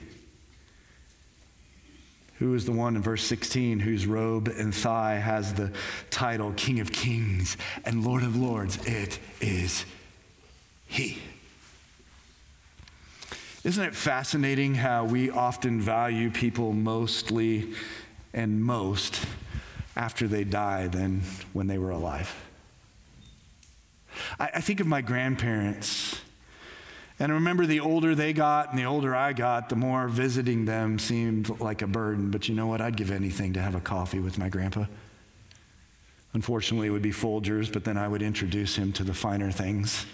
Who 2.40 2.56
is 2.56 2.64
the 2.64 2.72
one 2.72 2.96
in 2.96 3.02
verse 3.02 3.22
16 3.22 3.78
whose 3.78 4.04
robe 4.04 4.48
and 4.48 4.74
thigh 4.74 5.20
has 5.20 5.54
the 5.54 5.70
title 6.10 6.52
King 6.56 6.80
of 6.80 6.90
Kings 6.90 7.56
and 7.84 8.04
Lord 8.04 8.24
of 8.24 8.34
Lords? 8.34 8.84
It 8.84 9.20
is 9.40 9.84
He. 10.88 11.22
Isn't 13.64 13.84
it 13.84 13.94
fascinating 13.94 14.74
how 14.74 15.04
we 15.04 15.30
often 15.30 15.80
value 15.80 16.30
people 16.30 16.72
mostly 16.72 17.74
and 18.34 18.62
most 18.62 19.24
after 19.94 20.26
they 20.26 20.42
die 20.42 20.88
than 20.88 21.22
when 21.52 21.68
they 21.68 21.78
were 21.78 21.90
alive? 21.90 22.34
I, 24.40 24.50
I 24.54 24.60
think 24.60 24.80
of 24.80 24.88
my 24.88 25.00
grandparents. 25.00 26.20
And 27.20 27.30
I 27.30 27.36
remember 27.36 27.66
the 27.66 27.78
older 27.78 28.16
they 28.16 28.32
got 28.32 28.70
and 28.70 28.78
the 28.78 28.84
older 28.84 29.14
I 29.14 29.32
got, 29.32 29.68
the 29.68 29.76
more 29.76 30.08
visiting 30.08 30.64
them 30.64 30.98
seemed 30.98 31.60
like 31.60 31.82
a 31.82 31.86
burden. 31.86 32.32
But 32.32 32.48
you 32.48 32.56
know 32.56 32.66
what? 32.66 32.80
I'd 32.80 32.96
give 32.96 33.12
anything 33.12 33.52
to 33.52 33.60
have 33.60 33.76
a 33.76 33.80
coffee 33.80 34.18
with 34.18 34.38
my 34.38 34.48
grandpa. 34.48 34.86
Unfortunately, 36.32 36.88
it 36.88 36.90
would 36.90 37.02
be 37.02 37.12
Folgers, 37.12 37.72
but 37.72 37.84
then 37.84 37.96
I 37.96 38.08
would 38.08 38.22
introduce 38.22 38.74
him 38.74 38.92
to 38.94 39.04
the 39.04 39.14
finer 39.14 39.52
things. 39.52 40.04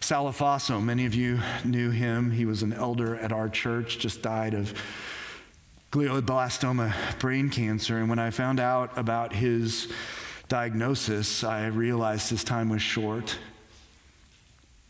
Salafaso, 0.00 0.82
many 0.82 1.04
of 1.04 1.14
you 1.14 1.40
knew 1.62 1.90
him. 1.90 2.30
He 2.30 2.46
was 2.46 2.62
an 2.62 2.72
elder 2.72 3.16
at 3.16 3.32
our 3.32 3.48
church, 3.48 3.98
just 3.98 4.22
died 4.22 4.54
of 4.54 4.74
glioblastoma 5.92 7.18
brain 7.18 7.50
cancer. 7.50 7.98
And 7.98 8.08
when 8.08 8.18
I 8.18 8.30
found 8.30 8.60
out 8.60 8.96
about 8.96 9.34
his 9.34 9.88
diagnosis, 10.48 11.44
I 11.44 11.66
realized 11.66 12.30
his 12.30 12.44
time 12.44 12.70
was 12.70 12.80
short. 12.80 13.38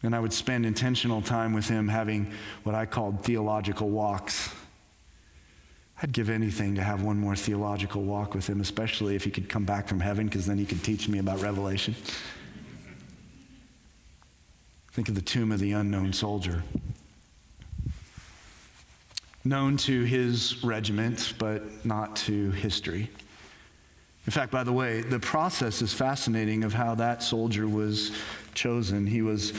And 0.02 0.14
I 0.14 0.20
would 0.20 0.32
spend 0.32 0.64
intentional 0.64 1.20
time 1.20 1.52
with 1.52 1.68
him 1.68 1.88
having 1.88 2.32
what 2.62 2.74
I 2.74 2.86
called 2.86 3.24
theological 3.24 3.90
walks. 3.90 4.54
I'd 6.02 6.12
give 6.12 6.30
anything 6.30 6.76
to 6.76 6.82
have 6.82 7.02
one 7.02 7.18
more 7.18 7.36
theological 7.36 8.02
walk 8.02 8.32
with 8.32 8.46
him, 8.46 8.60
especially 8.60 9.16
if 9.16 9.24
he 9.24 9.30
could 9.30 9.50
come 9.50 9.64
back 9.64 9.88
from 9.88 10.00
heaven, 10.00 10.26
because 10.26 10.46
then 10.46 10.56
he 10.56 10.64
could 10.64 10.82
teach 10.82 11.08
me 11.08 11.18
about 11.18 11.42
Revelation. 11.42 11.94
Think 14.92 15.08
of 15.08 15.14
the 15.14 15.22
tomb 15.22 15.52
of 15.52 15.60
the 15.60 15.72
unknown 15.72 16.12
soldier. 16.12 16.64
Known 19.44 19.76
to 19.78 20.02
his 20.02 20.62
regiment, 20.64 21.34
but 21.38 21.84
not 21.86 22.16
to 22.16 22.50
history. 22.50 23.08
In 24.26 24.32
fact, 24.32 24.50
by 24.50 24.64
the 24.64 24.72
way, 24.72 25.00
the 25.00 25.20
process 25.20 25.80
is 25.80 25.92
fascinating 25.92 26.64
of 26.64 26.74
how 26.74 26.96
that 26.96 27.22
soldier 27.22 27.68
was 27.68 28.10
chosen. 28.52 29.06
He 29.06 29.22
was, 29.22 29.52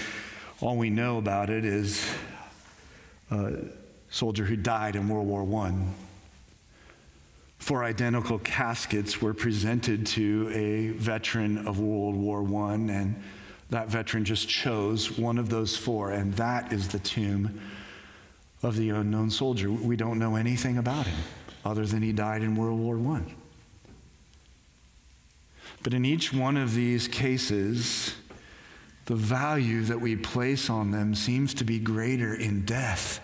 all 0.59 0.77
we 0.77 0.89
know 0.89 1.17
about 1.17 1.49
it 1.49 1.63
is 1.63 2.13
a 3.31 3.53
soldier 4.09 4.43
who 4.43 4.57
died 4.57 4.97
in 4.97 5.07
World 5.07 5.27
War 5.27 5.65
I. 5.65 5.73
Four 7.57 7.85
identical 7.85 8.37
caskets 8.39 9.21
were 9.21 9.33
presented 9.33 10.05
to 10.07 10.51
a 10.53 10.89
veteran 10.89 11.67
of 11.67 11.79
World 11.79 12.15
War 12.15 12.43
I, 12.65 12.73
and 12.73 13.23
that 13.71 13.87
veteran 13.87 14.23
just 14.25 14.47
chose 14.47 15.17
one 15.17 15.37
of 15.37 15.49
those 15.49 15.75
four, 15.75 16.11
and 16.11 16.33
that 16.35 16.71
is 16.71 16.89
the 16.89 16.99
tomb 16.99 17.59
of 18.61 18.75
the 18.75 18.89
unknown 18.89 19.31
soldier. 19.31 19.71
We 19.71 19.95
don't 19.95 20.19
know 20.19 20.35
anything 20.35 20.77
about 20.77 21.07
him 21.07 21.19
other 21.65 21.85
than 21.85 22.01
he 22.01 22.11
died 22.11 22.43
in 22.43 22.55
World 22.55 22.79
War 22.79 22.99
I. 23.15 23.21
But 25.83 25.93
in 25.93 26.05
each 26.05 26.33
one 26.33 26.57
of 26.57 26.75
these 26.75 27.07
cases, 27.07 28.13
the 29.05 29.15
value 29.15 29.83
that 29.83 29.99
we 29.99 30.15
place 30.15 30.69
on 30.69 30.91
them 30.91 31.15
seems 31.15 31.53
to 31.55 31.63
be 31.63 31.79
greater 31.79 32.35
in 32.35 32.65
death 32.65 33.19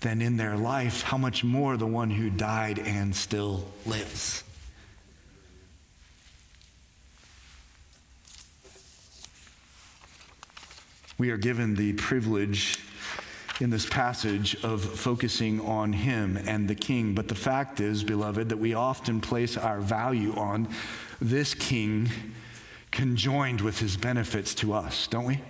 than 0.00 0.20
in 0.20 0.36
their 0.36 0.56
life. 0.56 1.02
How 1.02 1.16
much 1.16 1.44
more 1.44 1.76
the 1.76 1.86
one 1.86 2.10
who 2.10 2.28
died 2.28 2.80
and 2.80 3.14
still 3.14 3.66
lives? 3.86 4.42
We 11.22 11.30
are 11.30 11.36
given 11.36 11.76
the 11.76 11.92
privilege 11.92 12.80
in 13.60 13.70
this 13.70 13.86
passage 13.86 14.56
of 14.64 14.82
focusing 14.82 15.60
on 15.60 15.92
him 15.92 16.36
and 16.36 16.66
the 16.66 16.74
king. 16.74 17.14
But 17.14 17.28
the 17.28 17.36
fact 17.36 17.78
is, 17.78 18.02
beloved, 18.02 18.48
that 18.48 18.56
we 18.56 18.74
often 18.74 19.20
place 19.20 19.56
our 19.56 19.80
value 19.80 20.34
on 20.34 20.68
this 21.20 21.54
king 21.54 22.10
conjoined 22.90 23.60
with 23.60 23.78
his 23.78 23.96
benefits 23.96 24.52
to 24.56 24.72
us, 24.72 25.06
don't 25.06 25.26
we? 25.26 25.40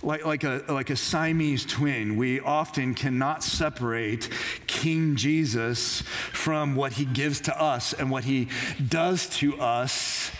Like, 0.00 0.24
like, 0.24 0.44
a, 0.44 0.62
like 0.68 0.90
a 0.90 0.96
Siamese 0.96 1.66
twin, 1.66 2.16
we 2.16 2.38
often 2.38 2.94
cannot 2.94 3.42
separate 3.42 4.28
King 4.68 5.16
Jesus 5.16 6.02
from 6.30 6.76
what 6.76 6.92
he 6.92 7.04
gives 7.04 7.40
to 7.40 7.60
us 7.60 7.92
and 7.92 8.12
what 8.12 8.22
he 8.22 8.46
does 8.88 9.28
to 9.38 9.58
us 9.58 10.30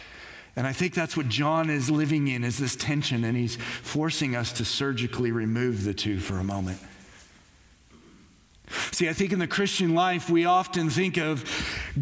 and 0.55 0.67
I 0.67 0.73
think 0.73 0.95
that's 0.95 1.17
what 1.17 1.29
John 1.29 1.71
is 1.71 1.91
living 1.91 2.29
in 2.29 2.45
is 2.45 2.59
this 2.59 2.77
tension 2.77 3.25
and 3.25 3.37
he's 3.37 3.57
forcing 3.57 4.37
us 4.37 4.53
to 4.55 4.65
surgically 4.65 5.33
remove 5.33 5.85
the 5.85 5.95
two 5.95 6.19
for 6.19 6.39
a 6.39 6.45
moment. 6.45 6.79
See, 8.91 9.09
I 9.09 9.13
think 9.13 9.33
in 9.33 9.39
the 9.39 9.47
Christian 9.47 9.95
life, 9.95 10.31
we 10.31 10.45
often 10.45 10.89
think 10.89 11.19
of 11.19 11.45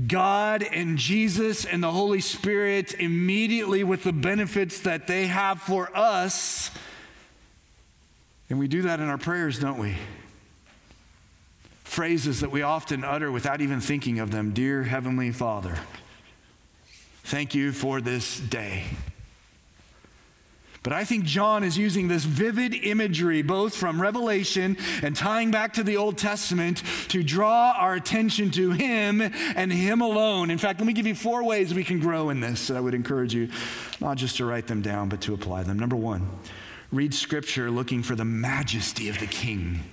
God 0.06 0.62
and 0.62 0.98
Jesus 0.98 1.64
and 1.64 1.82
the 1.82 1.90
Holy 1.90 2.20
Spirit 2.20 2.94
immediately 2.94 3.82
with 3.82 4.04
the 4.04 4.12
benefits 4.12 4.80
that 4.80 5.06
they 5.06 5.26
have 5.26 5.60
for 5.60 5.96
us. 5.96 6.70
And 8.48 8.58
we 8.58 8.68
do 8.68 8.82
that 8.82 9.00
in 9.00 9.08
our 9.08 9.18
prayers, 9.18 9.58
don't 9.58 9.78
we? 9.78 9.96
Phrases 11.84 12.40
that 12.40 12.50
we 12.50 12.62
often 12.62 13.04
utter 13.04 13.32
without 13.32 13.60
even 13.60 13.80
thinking 13.80 14.20
of 14.20 14.30
them 14.30 14.52
Dear 14.52 14.84
Heavenly 14.84 15.32
Father. 15.32 15.78
Thank 17.30 17.54
you 17.54 17.70
for 17.70 18.00
this 18.00 18.40
day. 18.40 18.82
But 20.82 20.92
I 20.92 21.04
think 21.04 21.24
John 21.24 21.62
is 21.62 21.78
using 21.78 22.08
this 22.08 22.24
vivid 22.24 22.74
imagery, 22.74 23.42
both 23.42 23.76
from 23.76 24.02
Revelation 24.02 24.76
and 25.00 25.14
tying 25.14 25.52
back 25.52 25.74
to 25.74 25.84
the 25.84 25.96
Old 25.96 26.18
Testament, 26.18 26.82
to 27.10 27.22
draw 27.22 27.76
our 27.78 27.94
attention 27.94 28.50
to 28.50 28.72
Him 28.72 29.20
and 29.20 29.72
Him 29.72 30.00
alone. 30.00 30.50
In 30.50 30.58
fact, 30.58 30.80
let 30.80 30.88
me 30.88 30.92
give 30.92 31.06
you 31.06 31.14
four 31.14 31.44
ways 31.44 31.72
we 31.72 31.84
can 31.84 32.00
grow 32.00 32.30
in 32.30 32.40
this. 32.40 32.68
I 32.68 32.80
would 32.80 32.94
encourage 32.94 33.32
you 33.32 33.48
not 34.00 34.16
just 34.16 34.38
to 34.38 34.44
write 34.44 34.66
them 34.66 34.82
down, 34.82 35.08
but 35.08 35.20
to 35.20 35.32
apply 35.32 35.62
them. 35.62 35.78
Number 35.78 35.94
one, 35.94 36.28
read 36.90 37.14
Scripture 37.14 37.70
looking 37.70 38.02
for 38.02 38.16
the 38.16 38.24
majesty 38.24 39.08
of 39.08 39.20
the 39.20 39.28
King. 39.28 39.84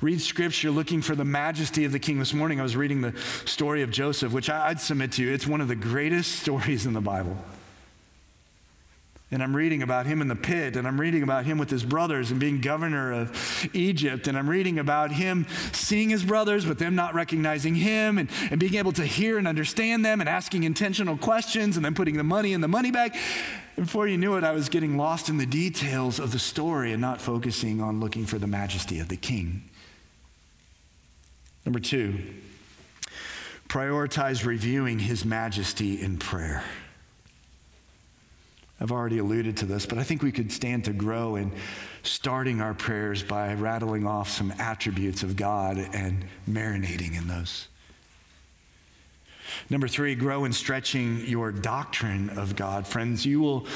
Read 0.00 0.20
scripture 0.20 0.70
looking 0.70 1.00
for 1.00 1.14
the 1.14 1.24
majesty 1.24 1.84
of 1.86 1.92
the 1.92 1.98
king. 1.98 2.18
This 2.18 2.34
morning 2.34 2.60
I 2.60 2.62
was 2.62 2.76
reading 2.76 3.00
the 3.00 3.14
story 3.46 3.82
of 3.82 3.90
Joseph, 3.90 4.32
which 4.32 4.50
I'd 4.50 4.80
submit 4.80 5.12
to 5.12 5.22
you. 5.22 5.32
It's 5.32 5.46
one 5.46 5.62
of 5.62 5.68
the 5.68 5.76
greatest 5.76 6.40
stories 6.40 6.84
in 6.84 6.92
the 6.92 7.00
Bible. 7.00 7.36
And 9.30 9.42
I'm 9.42 9.56
reading 9.56 9.82
about 9.82 10.06
him 10.06 10.20
in 10.20 10.28
the 10.28 10.36
pit, 10.36 10.76
and 10.76 10.86
I'm 10.86 11.00
reading 11.00 11.22
about 11.22 11.46
him 11.46 11.58
with 11.58 11.68
his 11.68 11.82
brothers 11.82 12.30
and 12.30 12.38
being 12.38 12.60
governor 12.60 13.12
of 13.12 13.68
Egypt. 13.72 14.28
And 14.28 14.38
I'm 14.38 14.48
reading 14.48 14.78
about 14.78 15.10
him 15.10 15.46
seeing 15.72 16.10
his 16.10 16.24
brothers, 16.24 16.64
but 16.64 16.78
them 16.78 16.94
not 16.94 17.14
recognizing 17.14 17.74
him, 17.74 18.18
and, 18.18 18.30
and 18.50 18.60
being 18.60 18.74
able 18.74 18.92
to 18.92 19.04
hear 19.04 19.38
and 19.38 19.48
understand 19.48 20.04
them, 20.04 20.20
and 20.20 20.28
asking 20.28 20.62
intentional 20.62 21.16
questions, 21.16 21.76
and 21.76 21.84
then 21.84 21.94
putting 21.94 22.18
the 22.18 22.22
money 22.22 22.52
in 22.52 22.60
the 22.60 22.68
money 22.68 22.92
bag. 22.92 23.16
Before 23.76 24.08
you 24.08 24.16
knew 24.16 24.36
it, 24.36 24.44
I 24.44 24.52
was 24.52 24.70
getting 24.70 24.96
lost 24.96 25.28
in 25.28 25.36
the 25.36 25.44
details 25.44 26.18
of 26.18 26.32
the 26.32 26.38
story 26.38 26.92
and 26.92 27.00
not 27.00 27.20
focusing 27.20 27.82
on 27.82 28.00
looking 28.00 28.24
for 28.24 28.38
the 28.38 28.46
majesty 28.46 29.00
of 29.00 29.08
the 29.08 29.18
king. 29.18 29.68
Number 31.66 31.78
two, 31.78 32.18
prioritize 33.68 34.46
reviewing 34.46 34.98
his 34.98 35.26
majesty 35.26 36.00
in 36.00 36.16
prayer. 36.16 36.64
I've 38.80 38.92
already 38.92 39.18
alluded 39.18 39.58
to 39.58 39.66
this, 39.66 39.84
but 39.84 39.98
I 39.98 40.04
think 40.04 40.22
we 40.22 40.32
could 40.32 40.52
stand 40.52 40.84
to 40.86 40.92
grow 40.92 41.36
in 41.36 41.52
starting 42.02 42.62
our 42.62 42.72
prayers 42.72 43.22
by 43.22 43.52
rattling 43.54 44.06
off 44.06 44.30
some 44.30 44.52
attributes 44.58 45.22
of 45.22 45.36
God 45.36 45.76
and 45.76 46.24
marinating 46.48 47.16
in 47.16 47.26
those. 47.26 47.68
Number 49.70 49.88
three, 49.88 50.14
grow 50.14 50.44
in 50.44 50.52
stretching 50.52 51.26
your 51.26 51.52
doctrine 51.52 52.30
of 52.30 52.56
God. 52.56 52.86
Friends, 52.86 53.24
you 53.26 53.40
will 53.40 53.66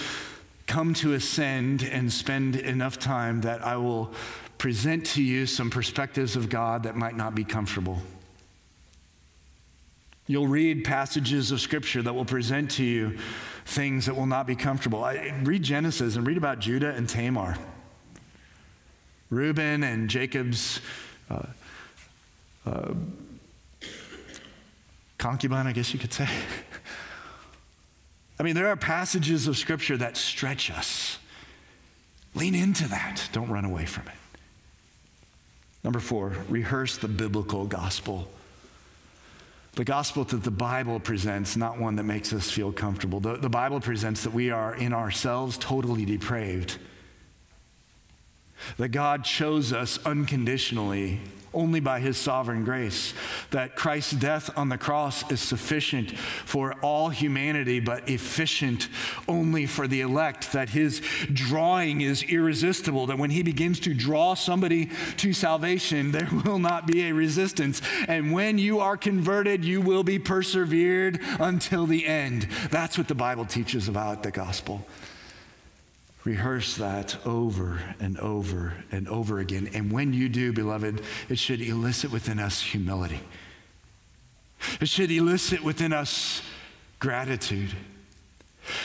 come 0.66 0.94
to 0.94 1.14
ascend 1.14 1.82
and 1.82 2.12
spend 2.12 2.56
enough 2.56 2.98
time 2.98 3.40
that 3.40 3.64
I 3.64 3.76
will 3.76 4.12
present 4.56 5.06
to 5.06 5.22
you 5.22 5.46
some 5.46 5.70
perspectives 5.70 6.36
of 6.36 6.48
God 6.48 6.82
that 6.84 6.94
might 6.94 7.16
not 7.16 7.34
be 7.34 7.44
comfortable. 7.44 7.98
You'll 10.26 10.46
read 10.46 10.84
passages 10.84 11.50
of 11.50 11.60
Scripture 11.60 12.02
that 12.02 12.14
will 12.14 12.24
present 12.24 12.70
to 12.72 12.84
you 12.84 13.18
things 13.66 14.06
that 14.06 14.14
will 14.14 14.26
not 14.26 14.46
be 14.46 14.54
comfortable. 14.54 15.02
I, 15.02 15.34
read 15.42 15.64
Genesis 15.64 16.14
and 16.14 16.24
read 16.24 16.36
about 16.36 16.60
Judah 16.60 16.90
and 16.90 17.08
Tamar, 17.08 17.56
Reuben 19.28 19.82
and 19.82 20.08
Jacob's 20.08 20.80
uh, 21.30 21.42
uh, 22.64 22.92
concubine, 25.20 25.66
I 25.66 25.72
guess 25.72 25.92
you 25.92 26.00
could 26.00 26.12
say. 26.12 26.28
I 28.40 28.42
mean, 28.42 28.54
there 28.54 28.68
are 28.68 28.76
passages 28.76 29.46
of 29.46 29.56
Scripture 29.56 29.96
that 29.98 30.16
stretch 30.16 30.70
us. 30.70 31.18
Lean 32.34 32.54
into 32.54 32.88
that, 32.88 33.28
don't 33.32 33.50
run 33.50 33.64
away 33.64 33.84
from 33.84 34.08
it. 34.08 34.14
Number 35.84 36.00
four, 36.00 36.32
rehearse 36.48 36.96
the 36.96 37.08
biblical 37.08 37.66
gospel. 37.66 38.28
The 39.72 39.84
gospel 39.84 40.24
that 40.24 40.42
the 40.42 40.50
Bible 40.50 41.00
presents, 41.00 41.56
not 41.56 41.78
one 41.78 41.96
that 41.96 42.04
makes 42.04 42.32
us 42.32 42.50
feel 42.50 42.72
comfortable. 42.72 43.20
The, 43.20 43.36
the 43.36 43.50
Bible 43.50 43.80
presents 43.80 44.24
that 44.24 44.32
we 44.32 44.50
are 44.50 44.74
in 44.74 44.92
ourselves 44.92 45.58
totally 45.58 46.04
depraved, 46.04 46.78
that 48.78 48.88
God 48.88 49.24
chose 49.24 49.72
us 49.72 49.98
unconditionally 50.04 51.20
only 51.52 51.80
by 51.80 52.00
his 52.00 52.16
sovereign 52.16 52.64
grace. 52.64 53.14
That 53.50 53.76
Christ's 53.76 54.12
death 54.12 54.50
on 54.56 54.68
the 54.68 54.78
cross 54.78 55.30
is 55.30 55.40
sufficient 55.40 56.16
for 56.18 56.74
all 56.82 57.08
humanity, 57.08 57.80
but 57.80 58.08
efficient 58.08 58.88
only 59.28 59.66
for 59.66 59.88
the 59.88 60.00
elect. 60.00 60.52
That 60.52 60.70
his 60.70 61.02
drawing 61.32 62.00
is 62.00 62.22
irresistible. 62.22 63.06
That 63.06 63.18
when 63.18 63.30
he 63.30 63.42
begins 63.42 63.80
to 63.80 63.94
draw 63.94 64.34
somebody 64.34 64.90
to 65.18 65.32
salvation, 65.32 66.12
there 66.12 66.28
will 66.44 66.58
not 66.58 66.86
be 66.86 67.02
a 67.02 67.12
resistance. 67.12 67.82
And 68.06 68.32
when 68.32 68.58
you 68.58 68.80
are 68.80 68.96
converted, 68.96 69.64
you 69.64 69.80
will 69.80 70.04
be 70.04 70.18
persevered 70.18 71.20
until 71.38 71.86
the 71.86 72.06
end. 72.06 72.48
That's 72.70 72.96
what 72.96 73.08
the 73.08 73.14
Bible 73.14 73.44
teaches 73.44 73.88
about 73.88 74.22
the 74.22 74.30
gospel. 74.30 74.86
Rehearse 76.24 76.76
that 76.76 77.16
over 77.26 77.80
and 77.98 78.18
over 78.18 78.74
and 78.92 79.08
over 79.08 79.38
again. 79.38 79.70
And 79.72 79.90
when 79.90 80.12
you 80.12 80.28
do, 80.28 80.52
beloved, 80.52 81.00
it 81.28 81.38
should 81.38 81.62
elicit 81.62 82.12
within 82.12 82.38
us 82.38 82.60
humility. 82.60 83.20
It 84.80 84.88
should 84.88 85.10
elicit 85.10 85.64
within 85.64 85.94
us 85.94 86.42
gratitude. 86.98 87.74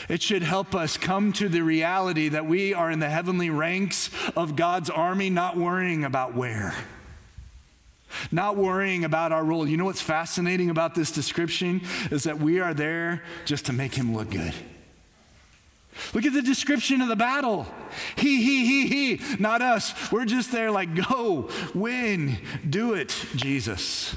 It 0.08 0.22
should 0.22 0.44
help 0.44 0.74
us 0.74 0.96
come 0.96 1.34
to 1.34 1.50
the 1.50 1.62
reality 1.62 2.30
that 2.30 2.46
we 2.46 2.74
are 2.74 2.90
in 2.90 3.00
the 3.00 3.10
heavenly 3.10 3.50
ranks 3.50 4.10
of 4.38 4.56
God's 4.56 4.90
army, 4.90 5.30
not 5.30 5.58
worrying 5.58 6.06
about 6.06 6.34
where, 6.34 6.74
not 8.32 8.56
worrying 8.56 9.04
about 9.04 9.34
our 9.34 9.44
role. 9.44 9.68
You 9.68 9.76
know 9.76 9.86
what's 9.86 10.02
fascinating 10.02 10.70
about 10.70 10.96
this 10.96 11.12
description 11.12 11.82
is 12.10 12.24
that 12.24 12.40
we 12.40 12.62
are 12.62 12.74
there 12.74 13.24
just 13.44 13.66
to 13.66 13.74
make 13.74 13.94
him 13.94 14.16
look 14.16 14.32
good. 14.32 14.54
Look 16.14 16.26
at 16.26 16.34
the 16.34 16.42
description 16.42 17.02
of 17.02 17.08
the 17.08 17.16
battle. 17.16 17.68
He, 18.18 18.44
he, 18.44 18.66
he, 18.66 19.16
he, 19.16 19.36
not 19.40 19.62
us. 19.62 20.12
We're 20.12 20.26
just 20.26 20.52
there 20.52 20.72
like, 20.72 20.96
go, 21.10 21.50
win, 21.74 22.38
do 22.70 22.94
it, 22.94 23.16
Jesus. 23.36 24.16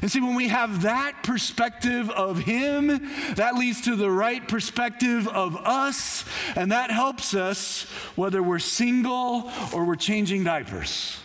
And 0.00 0.10
see, 0.10 0.20
when 0.20 0.36
we 0.36 0.48
have 0.48 0.82
that 0.82 1.22
perspective 1.24 2.08
of 2.10 2.38
Him, 2.38 2.86
that 3.34 3.54
leads 3.56 3.80
to 3.82 3.96
the 3.96 4.10
right 4.10 4.46
perspective 4.46 5.26
of 5.26 5.56
us, 5.56 6.24
and 6.54 6.70
that 6.70 6.90
helps 6.90 7.34
us 7.34 7.82
whether 8.14 8.42
we're 8.42 8.60
single 8.60 9.50
or 9.72 9.84
we're 9.84 9.96
changing 9.96 10.44
diapers, 10.44 11.18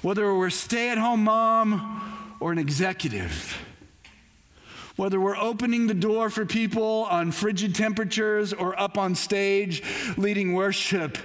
whether 0.00 0.34
we're 0.34 0.48
stay 0.48 0.88
at 0.88 0.96
home 0.96 1.24
mom 1.24 2.36
or 2.40 2.50
an 2.50 2.58
executive 2.58 3.58
whether 4.98 5.20
we're 5.20 5.36
opening 5.36 5.86
the 5.86 5.94
door 5.94 6.28
for 6.28 6.44
people 6.44 7.06
on 7.08 7.30
frigid 7.30 7.72
temperatures 7.72 8.52
or 8.52 8.78
up 8.78 8.98
on 8.98 9.14
stage 9.14 9.80
leading 10.16 10.54
worship, 10.54 11.16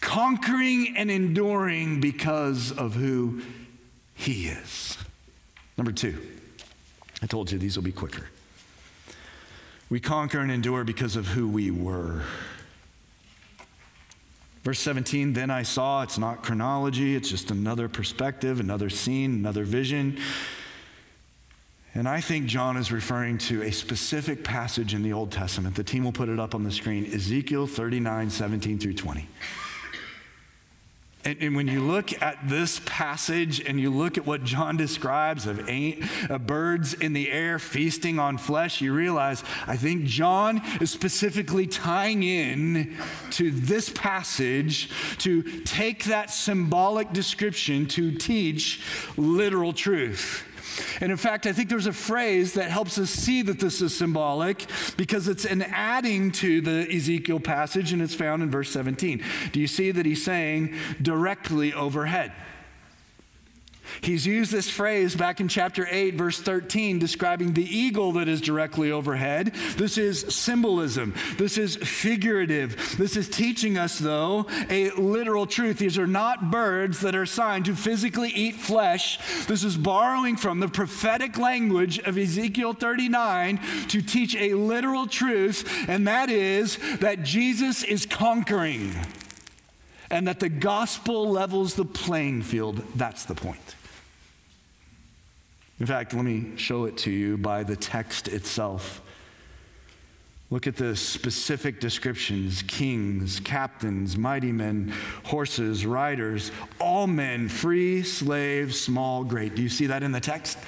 conquering 0.00 0.92
and 0.96 1.08
enduring 1.08 2.00
because 2.00 2.72
of 2.72 2.94
who 2.94 3.40
He 4.16 4.48
is. 4.48 4.98
Number 5.76 5.92
two, 5.92 6.18
I 7.22 7.26
told 7.26 7.52
you 7.52 7.58
these 7.58 7.76
will 7.76 7.84
be 7.84 7.92
quicker. 7.92 8.26
We 9.88 10.00
conquer 10.00 10.40
and 10.40 10.50
endure 10.50 10.82
because 10.82 11.14
of 11.14 11.28
who 11.28 11.48
we 11.48 11.70
were. 11.70 12.22
Verse 14.64 14.80
17, 14.80 15.32
then 15.32 15.48
I 15.52 15.62
saw, 15.62 16.02
it's 16.02 16.18
not 16.18 16.42
chronology, 16.42 17.14
it's 17.14 17.30
just 17.30 17.52
another 17.52 17.88
perspective, 17.88 18.58
another 18.58 18.90
scene, 18.90 19.34
another 19.34 19.62
vision. 19.62 20.18
And 21.94 22.08
I 22.08 22.20
think 22.20 22.46
John 22.46 22.76
is 22.76 22.92
referring 22.92 23.38
to 23.38 23.62
a 23.62 23.72
specific 23.72 24.44
passage 24.44 24.94
in 24.94 25.02
the 25.02 25.12
Old 25.12 25.32
Testament. 25.32 25.74
The 25.74 25.84
team 25.84 26.04
will 26.04 26.12
put 26.12 26.28
it 26.28 26.38
up 26.38 26.54
on 26.54 26.62
the 26.62 26.70
screen 26.70 27.10
Ezekiel 27.12 27.66
39, 27.66 28.30
17 28.30 28.78
through 28.78 28.94
20. 28.94 29.26
And, 31.24 31.36
and, 31.42 31.56
when 31.56 31.66
you 31.66 31.82
look 31.82 32.22
at 32.22 32.48
this 32.48 32.80
passage 32.86 33.60
and 33.60 33.80
you 33.80 33.90
look 33.90 34.16
at 34.16 34.24
what 34.24 34.44
John 34.44 34.76
describes 34.76 35.46
of 35.46 35.68
eight, 35.68 36.04
uh, 36.30 36.38
birds 36.38 36.94
in 36.94 37.12
the 37.12 37.30
air 37.30 37.58
feasting 37.58 38.20
on 38.20 38.38
flesh, 38.38 38.80
you 38.80 38.94
realize 38.94 39.42
I 39.66 39.76
think 39.76 40.04
John 40.04 40.62
is 40.80 40.90
specifically 40.90 41.66
tying 41.66 42.22
in 42.22 42.96
to 43.32 43.50
this 43.50 43.90
passage 43.90 44.90
to 45.18 45.42
take 45.62 46.04
that 46.04 46.30
symbolic 46.30 47.12
description 47.12 47.86
to 47.88 48.12
teach 48.12 48.80
literal 49.16 49.72
truth. 49.72 50.44
And 51.00 51.10
in 51.10 51.18
fact, 51.18 51.46
I 51.46 51.52
think 51.52 51.68
there's 51.68 51.86
a 51.86 51.92
phrase 51.92 52.54
that 52.54 52.70
helps 52.70 52.98
us 52.98 53.10
see 53.10 53.42
that 53.42 53.58
this 53.60 53.80
is 53.80 53.96
symbolic 53.96 54.66
because 54.96 55.28
it's 55.28 55.44
an 55.44 55.62
adding 55.62 56.32
to 56.32 56.60
the 56.60 56.88
Ezekiel 56.94 57.40
passage 57.40 57.92
and 57.92 58.02
it's 58.02 58.14
found 58.14 58.42
in 58.42 58.50
verse 58.50 58.70
17. 58.70 59.22
Do 59.52 59.60
you 59.60 59.66
see 59.66 59.90
that 59.90 60.06
he's 60.06 60.24
saying 60.24 60.74
directly 61.00 61.72
overhead? 61.72 62.32
He's 64.00 64.26
used 64.26 64.52
this 64.52 64.68
phrase 64.68 65.14
back 65.14 65.40
in 65.40 65.48
chapter 65.48 65.86
8, 65.90 66.14
verse 66.14 66.40
13, 66.40 66.98
describing 66.98 67.54
the 67.54 67.64
eagle 67.64 68.12
that 68.12 68.28
is 68.28 68.40
directly 68.40 68.90
overhead. 68.90 69.54
This 69.76 69.98
is 69.98 70.20
symbolism. 70.34 71.14
This 71.36 71.58
is 71.58 71.76
figurative. 71.76 72.96
This 72.98 73.16
is 73.16 73.28
teaching 73.28 73.78
us, 73.78 73.98
though, 73.98 74.46
a 74.70 74.90
literal 74.92 75.46
truth. 75.46 75.78
These 75.78 75.98
are 75.98 76.06
not 76.06 76.50
birds 76.50 77.00
that 77.00 77.14
are 77.14 77.22
assigned 77.22 77.66
to 77.66 77.74
physically 77.74 78.30
eat 78.30 78.56
flesh. 78.56 79.18
This 79.46 79.64
is 79.64 79.76
borrowing 79.76 80.36
from 80.36 80.60
the 80.60 80.68
prophetic 80.68 81.38
language 81.38 81.98
of 81.98 82.18
Ezekiel 82.18 82.74
39 82.74 83.60
to 83.88 84.02
teach 84.02 84.36
a 84.36 84.54
literal 84.54 85.06
truth, 85.06 85.88
and 85.88 86.06
that 86.06 86.30
is 86.30 86.78
that 86.98 87.22
Jesus 87.22 87.82
is 87.82 88.06
conquering 88.06 88.94
and 90.10 90.26
that 90.26 90.40
the 90.40 90.48
gospel 90.48 91.30
levels 91.30 91.74
the 91.74 91.84
playing 91.84 92.42
field. 92.42 92.82
That's 92.94 93.24
the 93.24 93.34
point. 93.34 93.74
In 95.80 95.86
fact, 95.86 96.12
let 96.12 96.24
me 96.24 96.56
show 96.56 96.86
it 96.86 96.96
to 96.98 97.10
you 97.10 97.36
by 97.36 97.62
the 97.62 97.76
text 97.76 98.28
itself. 98.28 99.00
Look 100.50 100.66
at 100.66 100.76
the 100.76 100.96
specific 100.96 101.78
descriptions 101.78 102.62
kings, 102.62 103.38
captains, 103.40 104.16
mighty 104.16 104.50
men, 104.50 104.94
horses, 105.24 105.84
riders, 105.84 106.50
all 106.80 107.06
men, 107.06 107.48
free, 107.48 108.02
slave, 108.02 108.74
small, 108.74 109.24
great. 109.24 109.54
Do 109.54 109.62
you 109.62 109.68
see 109.68 109.86
that 109.86 110.02
in 110.02 110.10
the 110.10 110.20
text? 110.20 110.58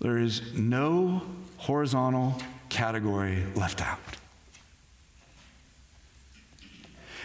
There 0.00 0.18
is 0.18 0.52
no 0.54 1.22
horizontal 1.58 2.36
category 2.68 3.44
left 3.54 3.80
out. 3.80 4.00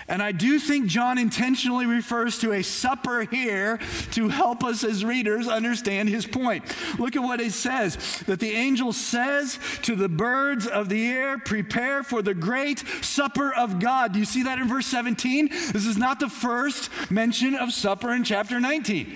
And 0.10 0.24
I 0.24 0.32
do 0.32 0.58
think 0.58 0.88
John 0.88 1.19
intentionally 1.19 1.86
refers 1.86 2.39
to 2.39 2.54
a 2.54 2.63
supper 2.63 3.22
here 3.22 3.80
to 4.12 4.28
help 4.28 4.63
us 4.63 4.84
as 4.84 5.06
readers 5.06 5.48
understand 5.48 6.10
his 6.10 6.26
point. 6.26 6.65
Look 6.98 7.15
at 7.15 7.22
what 7.22 7.39
it 7.39 7.54
says 7.54 8.19
that 8.26 8.39
the 8.39 8.52
angel 8.52 8.91
says 8.91 9.60
to 9.84 9.95
the 9.95 10.10
birds 10.10 10.65
of 10.65 10.89
the 10.89 11.08
air, 11.08 11.38
Prepare 11.38 12.02
for 12.02 12.24
the 12.24 12.34
great 12.34 12.84
supper 13.02 13.54
of 13.54 13.80
God. 13.80 14.13
Do 14.13 14.19
you 14.19 14.26
see 14.26 14.43
that 14.43 14.58
in 14.58 14.67
verse 14.67 14.88
17? 14.88 15.50
This 15.50 15.86
is 15.86 15.98
not 15.98 16.19
the 16.19 16.30
first 16.30 16.89
mention 17.12 17.54
of 17.54 17.72
supper 17.72 18.12
in 18.12 18.24
chapter 18.24 18.60
19. 18.60 19.15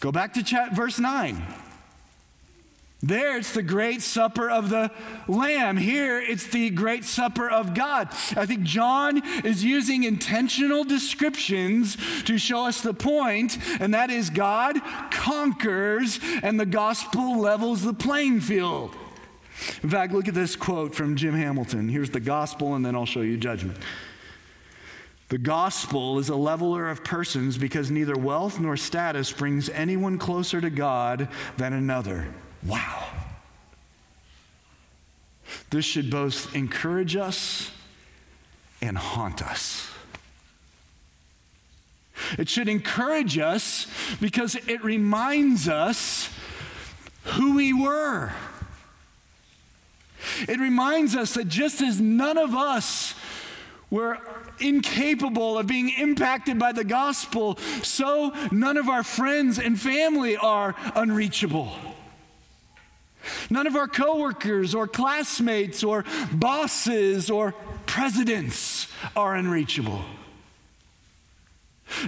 Go 0.00 0.10
back 0.10 0.34
to 0.34 0.68
verse 0.74 0.98
9. 0.98 1.63
There, 3.04 3.36
it's 3.36 3.52
the 3.52 3.62
great 3.62 4.00
supper 4.00 4.48
of 4.48 4.70
the 4.70 4.90
Lamb. 5.28 5.76
Here, 5.76 6.18
it's 6.18 6.46
the 6.46 6.70
great 6.70 7.04
supper 7.04 7.50
of 7.50 7.74
God. 7.74 8.08
I 8.34 8.46
think 8.46 8.62
John 8.62 9.22
is 9.44 9.62
using 9.62 10.04
intentional 10.04 10.84
descriptions 10.84 11.98
to 12.24 12.38
show 12.38 12.64
us 12.64 12.80
the 12.80 12.94
point, 12.94 13.58
and 13.78 13.92
that 13.92 14.08
is 14.08 14.30
God 14.30 14.80
conquers 15.10 16.18
and 16.42 16.58
the 16.58 16.64
gospel 16.64 17.38
levels 17.38 17.82
the 17.82 17.92
playing 17.92 18.40
field. 18.40 18.96
In 19.82 19.90
fact, 19.90 20.14
look 20.14 20.26
at 20.26 20.34
this 20.34 20.56
quote 20.56 20.94
from 20.94 21.14
Jim 21.14 21.34
Hamilton. 21.34 21.90
Here's 21.90 22.08
the 22.08 22.20
gospel, 22.20 22.74
and 22.74 22.86
then 22.86 22.94
I'll 22.94 23.04
show 23.04 23.20
you 23.20 23.36
judgment. 23.36 23.76
The 25.28 25.36
gospel 25.36 26.18
is 26.18 26.30
a 26.30 26.36
leveler 26.36 26.88
of 26.88 27.04
persons 27.04 27.58
because 27.58 27.90
neither 27.90 28.16
wealth 28.16 28.58
nor 28.58 28.78
status 28.78 29.30
brings 29.30 29.68
anyone 29.68 30.16
closer 30.16 30.62
to 30.62 30.70
God 30.70 31.28
than 31.58 31.74
another. 31.74 32.28
Wow. 32.64 33.08
This 35.70 35.84
should 35.84 36.10
both 36.10 36.54
encourage 36.54 37.16
us 37.16 37.70
and 38.80 38.96
haunt 38.96 39.42
us. 39.42 39.90
It 42.38 42.48
should 42.48 42.68
encourage 42.68 43.38
us 43.38 43.86
because 44.20 44.54
it 44.54 44.82
reminds 44.84 45.68
us 45.68 46.30
who 47.24 47.56
we 47.56 47.72
were. 47.72 48.32
It 50.48 50.58
reminds 50.58 51.16
us 51.16 51.34
that 51.34 51.48
just 51.48 51.80
as 51.82 52.00
none 52.00 52.38
of 52.38 52.54
us 52.54 53.14
were 53.90 54.18
incapable 54.60 55.58
of 55.58 55.66
being 55.66 55.90
impacted 55.90 56.58
by 56.58 56.72
the 56.72 56.84
gospel, 56.84 57.58
so 57.82 58.32
none 58.50 58.76
of 58.76 58.88
our 58.88 59.02
friends 59.02 59.58
and 59.58 59.78
family 59.78 60.36
are 60.36 60.74
unreachable. 60.94 61.72
None 63.50 63.66
of 63.66 63.76
our 63.76 63.88
coworkers 63.88 64.74
or 64.74 64.86
classmates 64.86 65.84
or 65.84 66.04
bosses 66.32 67.30
or 67.30 67.52
presidents 67.86 68.88
are 69.16 69.34
unreachable. 69.34 70.04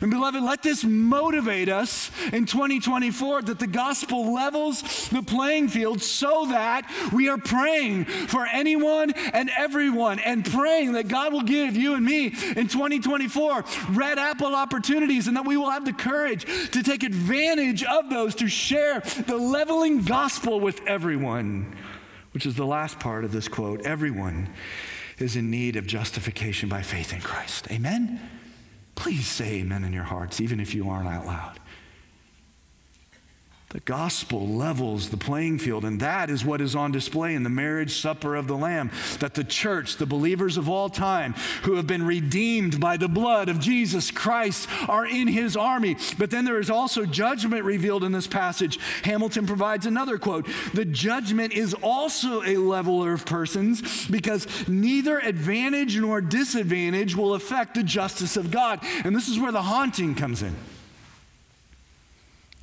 And 0.00 0.10
beloved, 0.10 0.42
let 0.42 0.62
this 0.62 0.84
motivate 0.84 1.68
us 1.68 2.10
in 2.32 2.46
2024 2.46 3.42
that 3.42 3.58
the 3.58 3.66
gospel 3.66 4.32
levels 4.32 5.08
the 5.08 5.22
playing 5.22 5.68
field 5.68 6.00
so 6.00 6.46
that 6.46 6.90
we 7.12 7.28
are 7.28 7.38
praying 7.38 8.06
for 8.06 8.46
anyone 8.46 9.12
and 9.32 9.50
everyone 9.56 10.18
and 10.18 10.44
praying 10.44 10.92
that 10.92 11.08
God 11.08 11.32
will 11.32 11.42
give 11.42 11.76
you 11.76 11.94
and 11.94 12.04
me 12.04 12.26
in 12.26 12.68
2024 12.68 13.64
red 13.90 14.18
apple 14.18 14.54
opportunities 14.54 15.28
and 15.28 15.36
that 15.36 15.46
we 15.46 15.56
will 15.56 15.70
have 15.70 15.84
the 15.84 15.92
courage 15.92 16.44
to 16.70 16.82
take 16.82 17.02
advantage 17.02 17.84
of 17.84 18.08
those 18.10 18.34
to 18.36 18.48
share 18.48 19.00
the 19.26 19.36
leveling 19.36 20.02
gospel 20.02 20.58
with 20.58 20.80
everyone, 20.86 21.76
which 22.32 22.46
is 22.46 22.54
the 22.54 22.66
last 22.66 22.98
part 22.98 23.24
of 23.24 23.32
this 23.32 23.46
quote. 23.46 23.84
Everyone 23.84 24.48
is 25.18 25.36
in 25.36 25.50
need 25.50 25.76
of 25.76 25.86
justification 25.86 26.68
by 26.68 26.82
faith 26.82 27.12
in 27.12 27.20
Christ. 27.20 27.70
Amen? 27.70 28.20
Please 28.96 29.28
say 29.28 29.60
amen 29.60 29.84
in 29.84 29.92
your 29.92 30.02
hearts, 30.02 30.40
even 30.40 30.58
if 30.58 30.74
you 30.74 30.90
aren't 30.90 31.08
out 31.08 31.26
loud. 31.26 31.60
The 33.76 33.80
gospel 33.80 34.48
levels 34.48 35.10
the 35.10 35.18
playing 35.18 35.58
field, 35.58 35.84
and 35.84 36.00
that 36.00 36.30
is 36.30 36.46
what 36.46 36.62
is 36.62 36.74
on 36.74 36.92
display 36.92 37.34
in 37.34 37.42
the 37.42 37.50
marriage 37.50 38.00
supper 38.00 38.34
of 38.34 38.46
the 38.46 38.56
Lamb. 38.56 38.90
That 39.20 39.34
the 39.34 39.44
church, 39.44 39.98
the 39.98 40.06
believers 40.06 40.56
of 40.56 40.66
all 40.66 40.88
time 40.88 41.34
who 41.64 41.74
have 41.74 41.86
been 41.86 42.06
redeemed 42.06 42.80
by 42.80 42.96
the 42.96 43.06
blood 43.06 43.50
of 43.50 43.60
Jesus 43.60 44.10
Christ, 44.10 44.66
are 44.88 45.04
in 45.04 45.28
his 45.28 45.58
army. 45.58 45.98
But 46.16 46.30
then 46.30 46.46
there 46.46 46.58
is 46.58 46.70
also 46.70 47.04
judgment 47.04 47.64
revealed 47.64 48.02
in 48.02 48.12
this 48.12 48.26
passage. 48.26 48.78
Hamilton 49.04 49.46
provides 49.46 49.84
another 49.84 50.16
quote 50.16 50.48
The 50.72 50.86
judgment 50.86 51.52
is 51.52 51.74
also 51.74 52.42
a 52.44 52.56
leveler 52.56 53.12
of 53.12 53.26
persons 53.26 54.06
because 54.06 54.46
neither 54.66 55.18
advantage 55.18 55.98
nor 55.98 56.22
disadvantage 56.22 57.14
will 57.14 57.34
affect 57.34 57.74
the 57.74 57.82
justice 57.82 58.38
of 58.38 58.50
God. 58.50 58.80
And 59.04 59.14
this 59.14 59.28
is 59.28 59.38
where 59.38 59.52
the 59.52 59.60
haunting 59.60 60.14
comes 60.14 60.42
in. 60.42 60.56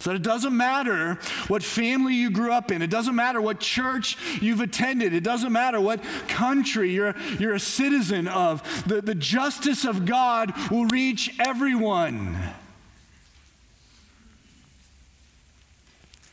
So 0.03 0.11
it 0.11 0.21
doesn't 0.21 0.57
matter 0.57 1.17
what 1.47 1.63
family 1.63 2.13
you 2.13 2.29
grew 2.29 2.51
up 2.51 2.71
in. 2.71 2.81
It 2.81 2.89
doesn't 2.89 3.15
matter 3.15 3.39
what 3.39 3.61
church 3.61 4.17
you've 4.41 4.59
attended. 4.59 5.13
It 5.13 5.23
doesn't 5.23 5.53
matter 5.53 5.79
what 5.79 6.03
country 6.27 6.91
you're, 6.91 7.15
you're 7.39 7.53
a 7.53 7.59
citizen 7.59 8.27
of. 8.27 8.83
The, 8.85 9.01
the 9.01 9.15
justice 9.15 9.85
of 9.85 10.05
God 10.05 10.51
will 10.69 10.87
reach 10.87 11.33
everyone. 11.39 12.37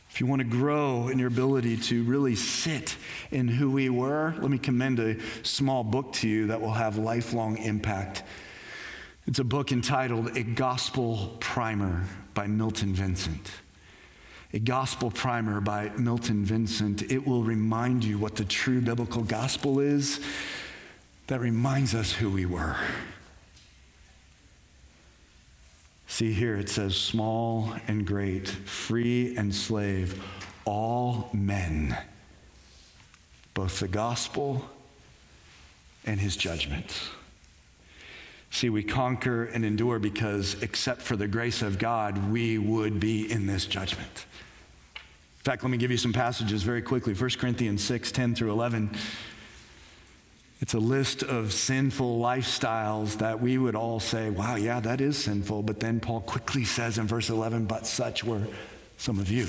If 0.09 0.19
you 0.19 0.25
want 0.25 0.41
to 0.41 0.47
grow 0.49 1.07
in 1.07 1.17
your 1.17 1.29
ability 1.29 1.77
to 1.77 2.03
really 2.03 2.35
sit 2.35 2.97
in 3.31 3.47
who 3.47 3.71
we 3.71 3.87
were, 3.87 4.35
let 4.39 4.51
me 4.51 4.57
commend 4.57 4.99
a 4.99 5.15
small 5.43 5.85
book 5.85 6.11
to 6.15 6.27
you 6.27 6.47
that 6.47 6.59
will 6.59 6.73
have 6.73 6.97
lifelong 6.97 7.55
impact. 7.55 8.23
It's 9.27 9.39
a 9.39 9.45
book 9.45 9.71
entitled 9.71 10.35
A 10.35 10.43
Gospel 10.43 11.37
Primer 11.39 12.03
by 12.41 12.47
Milton 12.47 12.91
Vincent. 12.91 13.51
A 14.51 14.57
Gospel 14.57 15.11
Primer 15.11 15.61
by 15.61 15.91
Milton 15.95 16.43
Vincent. 16.43 17.03
It 17.11 17.27
will 17.27 17.43
remind 17.43 18.03
you 18.03 18.17
what 18.17 18.35
the 18.35 18.43
true 18.43 18.81
biblical 18.81 19.21
gospel 19.21 19.79
is 19.79 20.19
that 21.27 21.39
reminds 21.39 21.93
us 21.93 22.11
who 22.11 22.31
we 22.31 22.47
were. 22.47 22.77
See 26.07 26.33
here, 26.33 26.55
it 26.55 26.67
says 26.67 26.95
small 26.95 27.75
and 27.87 28.07
great, 28.07 28.47
free 28.47 29.37
and 29.37 29.53
slave, 29.53 30.19
all 30.65 31.29
men, 31.33 31.95
both 33.53 33.79
the 33.79 33.87
gospel 33.87 34.67
and 36.07 36.19
his 36.19 36.35
judgment. 36.35 37.03
See, 38.51 38.69
we 38.69 38.83
conquer 38.83 39.45
and 39.45 39.63
endure 39.63 39.97
because, 39.97 40.61
except 40.61 41.01
for 41.01 41.15
the 41.15 41.27
grace 41.27 41.61
of 41.61 41.79
God, 41.79 42.31
we 42.31 42.57
would 42.57 42.99
be 42.99 43.31
in 43.31 43.47
this 43.47 43.65
judgment. 43.65 44.25
In 44.95 45.43
fact, 45.43 45.63
let 45.63 45.71
me 45.71 45.77
give 45.77 45.89
you 45.89 45.97
some 45.97 46.13
passages 46.13 46.61
very 46.61 46.81
quickly 46.81 47.13
1 47.13 47.29
Corinthians 47.39 47.83
6 47.83 48.11
10 48.11 48.35
through 48.35 48.51
11. 48.51 48.91
It's 50.59 50.75
a 50.75 50.79
list 50.79 51.23
of 51.23 51.53
sinful 51.53 52.19
lifestyles 52.19 53.17
that 53.17 53.41
we 53.41 53.57
would 53.57 53.75
all 53.75 53.99
say, 53.99 54.29
wow, 54.29 54.55
yeah, 54.55 54.79
that 54.81 55.01
is 55.01 55.17
sinful. 55.17 55.63
But 55.63 55.79
then 55.79 55.99
Paul 55.99 56.21
quickly 56.21 56.65
says 56.65 56.99
in 56.99 57.07
verse 57.07 57.29
11, 57.29 57.65
but 57.65 57.87
such 57.87 58.23
were 58.23 58.45
some 58.97 59.17
of 59.17 59.31
you. 59.31 59.47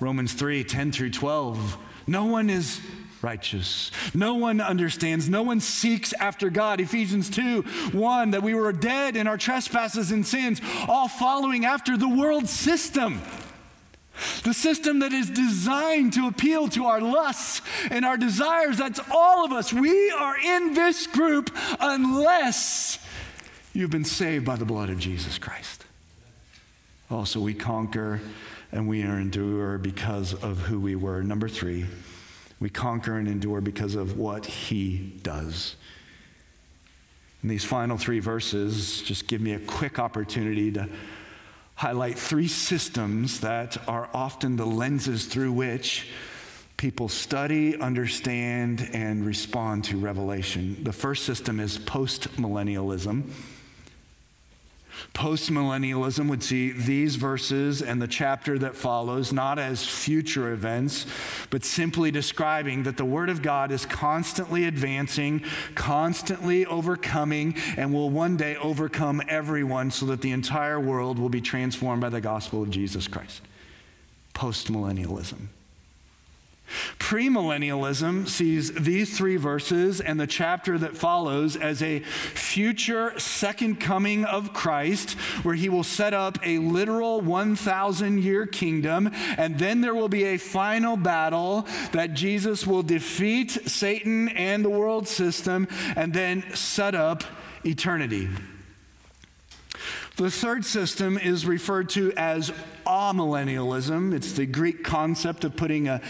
Romans 0.00 0.32
3 0.32 0.64
10 0.64 0.90
through 0.90 1.10
12. 1.10 1.76
No 2.06 2.24
one 2.24 2.48
is 2.50 2.80
righteous. 3.22 3.90
No 4.14 4.34
one 4.34 4.60
understands. 4.60 5.28
No 5.28 5.42
one 5.42 5.60
seeks 5.60 6.12
after 6.14 6.50
God. 6.50 6.80
Ephesians 6.80 7.30
2 7.30 7.62
1, 7.62 8.30
that 8.32 8.42
we 8.42 8.54
were 8.54 8.72
dead 8.72 9.16
in 9.16 9.26
our 9.26 9.36
trespasses 9.36 10.10
and 10.10 10.26
sins, 10.26 10.60
all 10.88 11.08
following 11.08 11.64
after 11.64 11.96
the 11.96 12.08
world 12.08 12.48
system. 12.48 13.20
The 14.44 14.52
system 14.52 14.98
that 14.98 15.12
is 15.12 15.30
designed 15.30 16.12
to 16.14 16.26
appeal 16.26 16.68
to 16.70 16.86
our 16.86 17.00
lusts 17.00 17.62
and 17.90 18.04
our 18.04 18.16
desires. 18.16 18.76
That's 18.76 19.00
all 19.10 19.44
of 19.44 19.52
us. 19.52 19.72
We 19.72 20.10
are 20.10 20.38
in 20.38 20.74
this 20.74 21.06
group 21.06 21.50
unless 21.78 22.98
you've 23.72 23.90
been 23.90 24.04
saved 24.04 24.44
by 24.44 24.56
the 24.56 24.66
blood 24.66 24.90
of 24.90 24.98
Jesus 24.98 25.38
Christ. 25.38 25.86
Also, 27.10 27.40
we 27.40 27.54
conquer 27.54 28.20
and 28.72 28.86
we 28.86 29.02
endure 29.02 29.78
because 29.78 30.34
of 30.34 30.58
who 30.58 30.78
we 30.80 30.94
were. 30.94 31.22
Number 31.22 31.48
three, 31.48 31.86
we 32.60 32.68
conquer 32.68 33.16
and 33.16 33.26
endure 33.26 33.60
because 33.60 33.94
of 33.94 34.18
what 34.18 34.46
he 34.46 35.18
does. 35.22 35.76
And 37.42 37.50
these 37.50 37.64
final 37.64 37.96
three 37.96 38.20
verses 38.20 39.00
just 39.02 39.26
give 39.26 39.40
me 39.40 39.54
a 39.54 39.58
quick 39.58 39.98
opportunity 39.98 40.70
to 40.72 40.88
highlight 41.74 42.18
three 42.18 42.48
systems 42.48 43.40
that 43.40 43.88
are 43.88 44.10
often 44.12 44.56
the 44.56 44.66
lenses 44.66 45.24
through 45.24 45.52
which 45.52 46.08
people 46.76 47.08
study, 47.08 47.78
understand, 47.80 48.90
and 48.92 49.24
respond 49.24 49.84
to 49.84 49.98
revelation. 49.98 50.76
The 50.82 50.92
first 50.92 51.24
system 51.24 51.60
is 51.60 51.78
postmillennialism. 51.78 53.30
Postmillennialism 55.14 56.28
would 56.28 56.42
see 56.42 56.72
these 56.72 57.16
verses 57.16 57.82
and 57.82 58.00
the 58.00 58.08
chapter 58.08 58.58
that 58.58 58.76
follows 58.76 59.32
not 59.32 59.58
as 59.58 59.86
future 59.86 60.52
events, 60.52 61.06
but 61.50 61.64
simply 61.64 62.10
describing 62.10 62.82
that 62.84 62.96
the 62.96 63.04
Word 63.04 63.28
of 63.28 63.42
God 63.42 63.70
is 63.70 63.86
constantly 63.86 64.64
advancing, 64.64 65.44
constantly 65.74 66.66
overcoming, 66.66 67.54
and 67.76 67.92
will 67.92 68.10
one 68.10 68.36
day 68.36 68.56
overcome 68.56 69.22
everyone 69.28 69.90
so 69.90 70.06
that 70.06 70.22
the 70.22 70.32
entire 70.32 70.80
world 70.80 71.18
will 71.18 71.28
be 71.28 71.40
transformed 71.40 72.00
by 72.00 72.08
the 72.08 72.20
gospel 72.20 72.62
of 72.62 72.70
Jesus 72.70 73.08
Christ. 73.08 73.42
Postmillennialism. 74.34 75.48
Premillennialism 76.98 78.28
sees 78.28 78.72
these 78.72 79.16
three 79.16 79.36
verses 79.36 80.00
and 80.00 80.18
the 80.18 80.26
chapter 80.26 80.78
that 80.78 80.96
follows 80.96 81.56
as 81.56 81.82
a 81.82 82.00
future 82.00 83.18
second 83.18 83.80
coming 83.80 84.24
of 84.24 84.52
Christ, 84.52 85.12
where 85.42 85.54
he 85.54 85.68
will 85.68 85.84
set 85.84 86.14
up 86.14 86.38
a 86.44 86.58
literal 86.58 87.20
1,000 87.20 88.22
year 88.22 88.46
kingdom, 88.46 89.10
and 89.36 89.58
then 89.58 89.80
there 89.80 89.94
will 89.94 90.08
be 90.08 90.24
a 90.24 90.36
final 90.36 90.96
battle 90.96 91.66
that 91.92 92.14
Jesus 92.14 92.66
will 92.66 92.82
defeat 92.82 93.50
Satan 93.68 94.28
and 94.30 94.64
the 94.64 94.70
world 94.70 95.08
system 95.08 95.66
and 95.96 96.12
then 96.12 96.44
set 96.54 96.94
up 96.94 97.24
eternity. 97.64 98.28
The 100.20 100.30
third 100.30 100.66
system 100.66 101.16
is 101.16 101.46
referred 101.46 101.88
to 101.90 102.12
as 102.14 102.52
amillennialism. 102.86 104.12
It's 104.12 104.32
the 104.32 104.44
Greek 104.44 104.84
concept 104.84 105.44
of 105.44 105.56
putting 105.56 105.88
an 105.88 106.02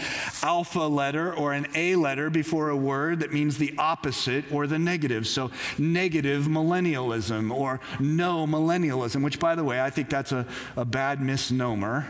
alpha 0.43 0.81
letter 0.81 1.33
or 1.33 1.53
an 1.53 1.67
A 1.75 1.95
letter 1.95 2.29
before 2.29 2.71
a 2.71 2.75
word 2.75 3.21
that 3.21 3.31
means 3.31 3.57
the 3.57 3.73
opposite 3.77 4.51
or 4.51 4.67
the 4.67 4.77
negative. 4.77 5.27
So 5.27 5.49
negative 5.77 6.43
millennialism 6.43 7.55
or 7.55 7.79
no 8.01 8.45
millennialism, 8.45 9.23
which 9.23 9.39
by 9.39 9.55
the 9.55 9.63
way, 9.63 9.79
I 9.79 9.89
think 9.89 10.09
that's 10.09 10.33
a, 10.33 10.45
a 10.75 10.83
bad 10.83 11.21
misnomer 11.21 12.05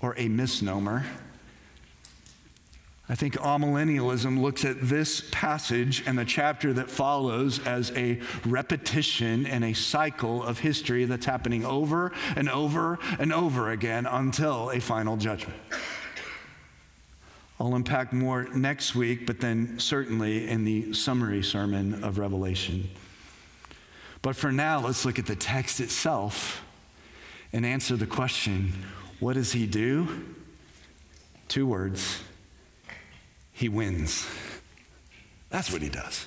or 0.00 0.12
a 0.18 0.26
misnomer. 0.26 1.04
I 3.08 3.14
think 3.14 3.34
amillennialism 3.34 4.40
looks 4.40 4.64
at 4.64 4.80
this 4.80 5.22
passage 5.30 6.02
and 6.06 6.18
the 6.18 6.24
chapter 6.24 6.72
that 6.72 6.90
follows 6.90 7.64
as 7.64 7.92
a 7.92 8.20
repetition 8.44 9.46
and 9.46 9.64
a 9.64 9.74
cycle 9.74 10.42
of 10.42 10.58
history 10.58 11.04
that's 11.04 11.24
happening 11.24 11.64
over 11.64 12.10
and 12.34 12.48
over 12.48 12.98
and 13.20 13.32
over 13.32 13.70
again 13.70 14.06
until 14.06 14.70
a 14.70 14.80
final 14.80 15.16
judgment. 15.16 15.56
I'll 17.60 17.76
unpack 17.76 18.12
more 18.12 18.48
next 18.54 18.96
week, 18.96 19.24
but 19.24 19.40
then 19.40 19.78
certainly 19.78 20.48
in 20.48 20.64
the 20.64 20.92
summary 20.92 21.44
sermon 21.44 22.02
of 22.02 22.18
Revelation. 22.18 22.90
But 24.20 24.34
for 24.34 24.50
now, 24.50 24.80
let's 24.80 25.04
look 25.04 25.20
at 25.20 25.26
the 25.26 25.36
text 25.36 25.78
itself 25.78 26.62
and 27.52 27.64
answer 27.64 27.94
the 27.96 28.06
question 28.06 28.72
what 29.20 29.34
does 29.34 29.52
he 29.52 29.66
do? 29.66 30.24
Two 31.48 31.66
words 31.66 32.20
he 33.56 33.70
wins. 33.70 34.26
That's 35.48 35.72
what 35.72 35.80
he 35.80 35.88
does. 35.88 36.26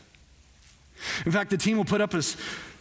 In 1.27 1.32
fact, 1.32 1.51
the 1.51 1.57
team 1.57 1.77
will 1.77 1.86
put 1.86 2.01
up 2.01 2.15
a, 2.15 2.23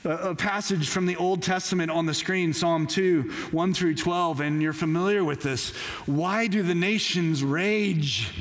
a 0.04 0.34
passage 0.34 0.88
from 0.88 1.04
the 1.04 1.16
Old 1.16 1.42
Testament 1.42 1.90
on 1.90 2.06
the 2.06 2.14
screen, 2.14 2.54
Psalm 2.54 2.86
2, 2.86 3.30
1 3.50 3.74
through 3.74 3.96
12, 3.96 4.40
and 4.40 4.62
you're 4.62 4.72
familiar 4.72 5.22
with 5.22 5.42
this. 5.42 5.70
Why 6.06 6.46
do 6.46 6.62
the 6.62 6.74
nations 6.74 7.44
rage? 7.44 8.32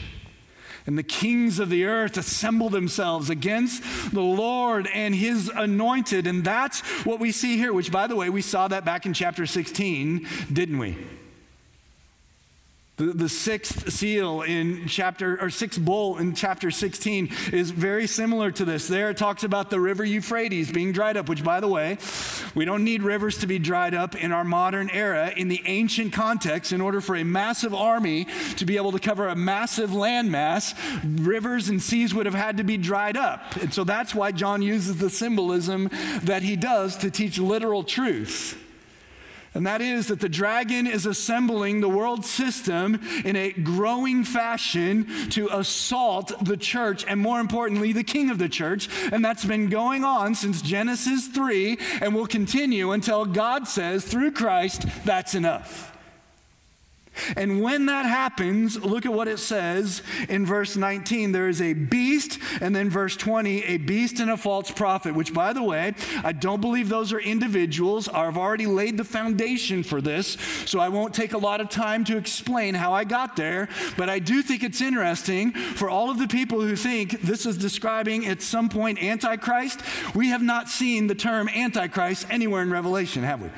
And 0.85 0.97
the 0.97 1.03
kings 1.03 1.59
of 1.59 1.69
the 1.69 1.83
earth 1.83 2.15
assemble 2.15 2.69
themselves 2.69 3.29
against 3.29 3.83
the 4.13 4.21
Lord 4.21 4.87
and 4.93 5.13
his 5.13 5.51
anointed. 5.53 6.25
And 6.25 6.45
that's 6.45 6.79
what 7.05 7.19
we 7.19 7.33
see 7.33 7.57
here, 7.57 7.73
which, 7.73 7.91
by 7.91 8.07
the 8.07 8.15
way, 8.15 8.29
we 8.29 8.41
saw 8.41 8.69
that 8.69 8.85
back 8.85 9.05
in 9.05 9.13
chapter 9.13 9.45
16, 9.45 10.25
didn't 10.53 10.77
we? 10.77 10.95
The, 12.97 13.13
the 13.13 13.29
sixth 13.29 13.93
seal 13.93 14.41
in 14.41 14.87
chapter, 14.87 15.39
or 15.39 15.51
sixth 15.51 15.79
bowl 15.79 16.17
in 16.17 16.33
chapter 16.33 16.71
16 16.71 17.31
is 17.53 17.69
very 17.69 18.07
similar 18.07 18.49
to 18.49 18.65
this. 18.65 18.87
There 18.87 19.11
it 19.11 19.17
talks 19.17 19.43
about 19.43 19.69
the 19.69 19.79
river 19.79 20.03
Euphrates 20.03 20.71
being 20.71 20.93
dried 20.93 21.15
up, 21.15 21.29
which, 21.29 21.43
by 21.43 21.59
the 21.59 21.67
way, 21.67 21.99
we 22.55 22.65
don't 22.65 22.83
need 22.83 23.03
rivers 23.03 23.37
to 23.37 23.47
be 23.47 23.59
dried 23.59 23.93
up 23.93 24.15
in 24.15 24.31
our 24.31 24.43
modern 24.43 24.89
era. 24.89 25.31
In 25.37 25.47
the 25.47 25.61
ancient 25.65 26.11
context, 26.11 26.71
in 26.71 26.81
order 26.81 26.99
for 26.99 27.15
a 27.15 27.23
massive 27.23 27.71
army 27.71 28.25
to 28.55 28.65
be 28.65 28.77
able 28.77 28.91
to 28.93 28.99
cover 28.99 29.27
a 29.27 29.35
massive 29.35 29.91
landmass, 29.91 30.73
rivers 31.23 31.69
and 31.69 31.79
seas 31.79 32.15
would 32.15 32.25
have 32.25 32.33
had 32.33 32.57
to 32.57 32.63
be 32.63 32.77
dried 32.77 33.15
up. 33.15 33.57
And 33.57 33.71
so 33.71 33.83
that's 33.83 34.15
why 34.15 34.31
John 34.31 34.63
uses 34.63 34.97
the 34.97 35.11
symbolism 35.11 35.91
that 36.23 36.41
he 36.41 36.55
does 36.55 36.97
to 36.97 37.11
teach 37.11 37.37
literal 37.37 37.83
truth. 37.83 38.63
And 39.57 39.65
that 39.65 39.81
is 39.81 40.05
that 40.09 40.19
the 40.19 40.29
dragon 40.29 40.85
is 40.85 41.07
assembling 41.07 41.81
the 41.81 41.89
world 41.89 42.23
system 42.23 43.01
in 43.25 43.35
a 43.35 43.53
growing 43.53 44.23
fashion 44.23 45.07
to 45.31 45.47
assault 45.51 46.31
the 46.45 46.57
church 46.57 47.03
and, 47.07 47.19
more 47.19 47.39
importantly, 47.39 47.91
the 47.91 48.03
king 48.03 48.29
of 48.29 48.37
the 48.37 48.49
church. 48.49 48.87
And 49.11 49.25
that's 49.25 49.45
been 49.45 49.67
going 49.69 50.03
on 50.03 50.35
since 50.35 50.61
Genesis 50.61 51.25
3 51.25 51.79
and 52.01 52.13
will 52.13 52.27
continue 52.27 52.91
until 52.91 53.25
God 53.25 53.67
says, 53.67 54.05
through 54.05 54.33
Christ, 54.33 54.85
that's 55.05 55.33
enough. 55.33 55.96
And 57.35 57.61
when 57.61 57.85
that 57.87 58.05
happens, 58.05 58.79
look 58.83 59.05
at 59.05 59.13
what 59.13 59.27
it 59.27 59.39
says 59.39 60.01
in 60.29 60.45
verse 60.45 60.75
19. 60.75 61.31
There 61.31 61.47
is 61.47 61.61
a 61.61 61.73
beast, 61.73 62.39
and 62.61 62.75
then 62.75 62.89
verse 62.89 63.15
20, 63.15 63.63
a 63.63 63.77
beast 63.77 64.19
and 64.19 64.31
a 64.31 64.37
false 64.37 64.71
prophet, 64.71 65.15
which, 65.15 65.33
by 65.33 65.53
the 65.53 65.63
way, 65.63 65.93
I 66.23 66.31
don't 66.31 66.61
believe 66.61 66.89
those 66.89 67.13
are 67.13 67.19
individuals. 67.19 68.07
I've 68.09 68.37
already 68.37 68.65
laid 68.65 68.97
the 68.97 69.03
foundation 69.03 69.83
for 69.83 70.01
this, 70.01 70.37
so 70.65 70.79
I 70.79 70.89
won't 70.89 71.13
take 71.13 71.33
a 71.33 71.37
lot 71.37 71.61
of 71.61 71.69
time 71.69 72.03
to 72.05 72.17
explain 72.17 72.73
how 72.73 72.93
I 72.93 73.03
got 73.03 73.35
there. 73.35 73.69
But 73.95 74.09
I 74.09 74.19
do 74.19 74.41
think 74.41 74.63
it's 74.63 74.81
interesting 74.81 75.51
for 75.51 75.89
all 75.89 76.09
of 76.09 76.19
the 76.19 76.27
people 76.27 76.61
who 76.61 76.75
think 76.75 77.21
this 77.21 77.45
is 77.45 77.57
describing 77.57 78.27
at 78.27 78.41
some 78.41 78.69
point 78.69 79.01
Antichrist. 79.01 79.81
We 80.13 80.29
have 80.29 80.41
not 80.41 80.69
seen 80.69 81.07
the 81.07 81.15
term 81.15 81.49
Antichrist 81.49 82.27
anywhere 82.29 82.61
in 82.61 82.71
Revelation, 82.71 83.23
have 83.23 83.41
we? 83.41 83.49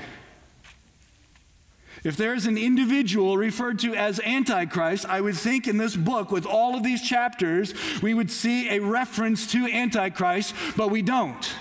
If 2.03 2.15
there 2.15 2.33
is 2.33 2.45
an 2.45 2.57
individual 2.57 3.37
referred 3.37 3.79
to 3.79 3.93
as 3.93 4.19
Antichrist, 4.21 5.05
I 5.05 5.19
would 5.21 5.35
think 5.35 5.67
in 5.67 5.77
this 5.77 5.95
book, 5.95 6.31
with 6.31 6.45
all 6.45 6.75
of 6.75 6.83
these 6.83 7.01
chapters, 7.01 7.73
we 8.01 8.13
would 8.13 8.31
see 8.31 8.69
a 8.69 8.79
reference 8.79 9.47
to 9.51 9.65
Antichrist, 9.65 10.55
but 10.77 10.89
we 10.89 11.01
don't. 11.01 11.53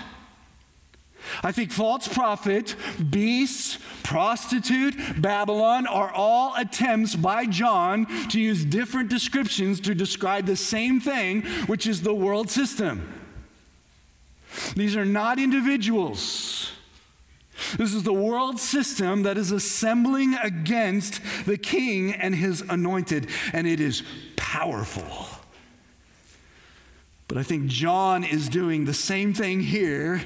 I 1.43 1.51
think 1.51 1.71
false 1.71 2.07
prophet, 2.07 2.75
beasts, 3.09 3.77
prostitute, 4.03 5.21
Babylon 5.21 5.85
are 5.85 6.11
all 6.11 6.55
attempts 6.55 7.15
by 7.15 7.45
John 7.45 8.05
to 8.29 8.39
use 8.39 8.63
different 8.63 9.09
descriptions 9.09 9.79
to 9.81 9.93
describe 9.93 10.45
the 10.45 10.55
same 10.55 10.99
thing, 10.99 11.41
which 11.67 11.85
is 11.85 12.01
the 12.01 12.13
world 12.13 12.49
system. 12.49 13.13
These 14.75 14.95
are 14.95 15.05
not 15.05 15.39
individuals. 15.39 16.71
This 17.77 17.93
is 17.93 18.03
the 18.03 18.13
world 18.13 18.59
system 18.59 19.23
that 19.23 19.37
is 19.37 19.51
assembling 19.51 20.35
against 20.35 21.21
the 21.45 21.57
king 21.57 22.13
and 22.13 22.35
his 22.35 22.61
anointed, 22.61 23.27
and 23.53 23.67
it 23.67 23.79
is 23.79 24.03
powerful. 24.35 25.27
But 27.27 27.37
I 27.37 27.43
think 27.43 27.67
John 27.67 28.23
is 28.23 28.49
doing 28.49 28.85
the 28.85 28.93
same 28.93 29.33
thing 29.33 29.61
here 29.61 30.21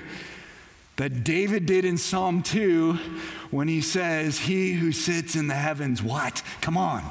that 0.95 1.23
David 1.23 1.65
did 1.65 1.85
in 1.85 1.97
Psalm 1.97 2.43
2 2.43 2.93
when 3.51 3.67
he 3.67 3.81
says, 3.81 4.39
He 4.39 4.73
who 4.73 4.91
sits 4.91 5.35
in 5.35 5.47
the 5.47 5.53
heavens, 5.53 6.01
what? 6.01 6.41
Come 6.61 6.77
on. 6.77 7.03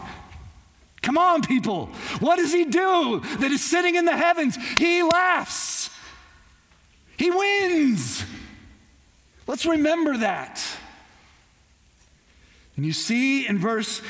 Come 1.03 1.18
on, 1.18 1.43
people. 1.43 1.87
What 2.20 2.37
does 2.37 2.53
he 2.53 2.64
do 2.64 3.20
that 3.20 3.51
is 3.51 3.62
sitting 3.62 3.97
in 3.97 4.05
the 4.05 4.16
heavens? 4.16 4.57
He 4.79 5.03
laughs. 5.03 5.91
He 7.16 7.31
wins. 7.31 8.25
Let's 9.53 9.66
remember 9.66 10.16
that. 10.16 10.64
And 12.74 12.86
you 12.86 12.94
see 12.94 13.46
in 13.46 13.59
verse 13.59 14.00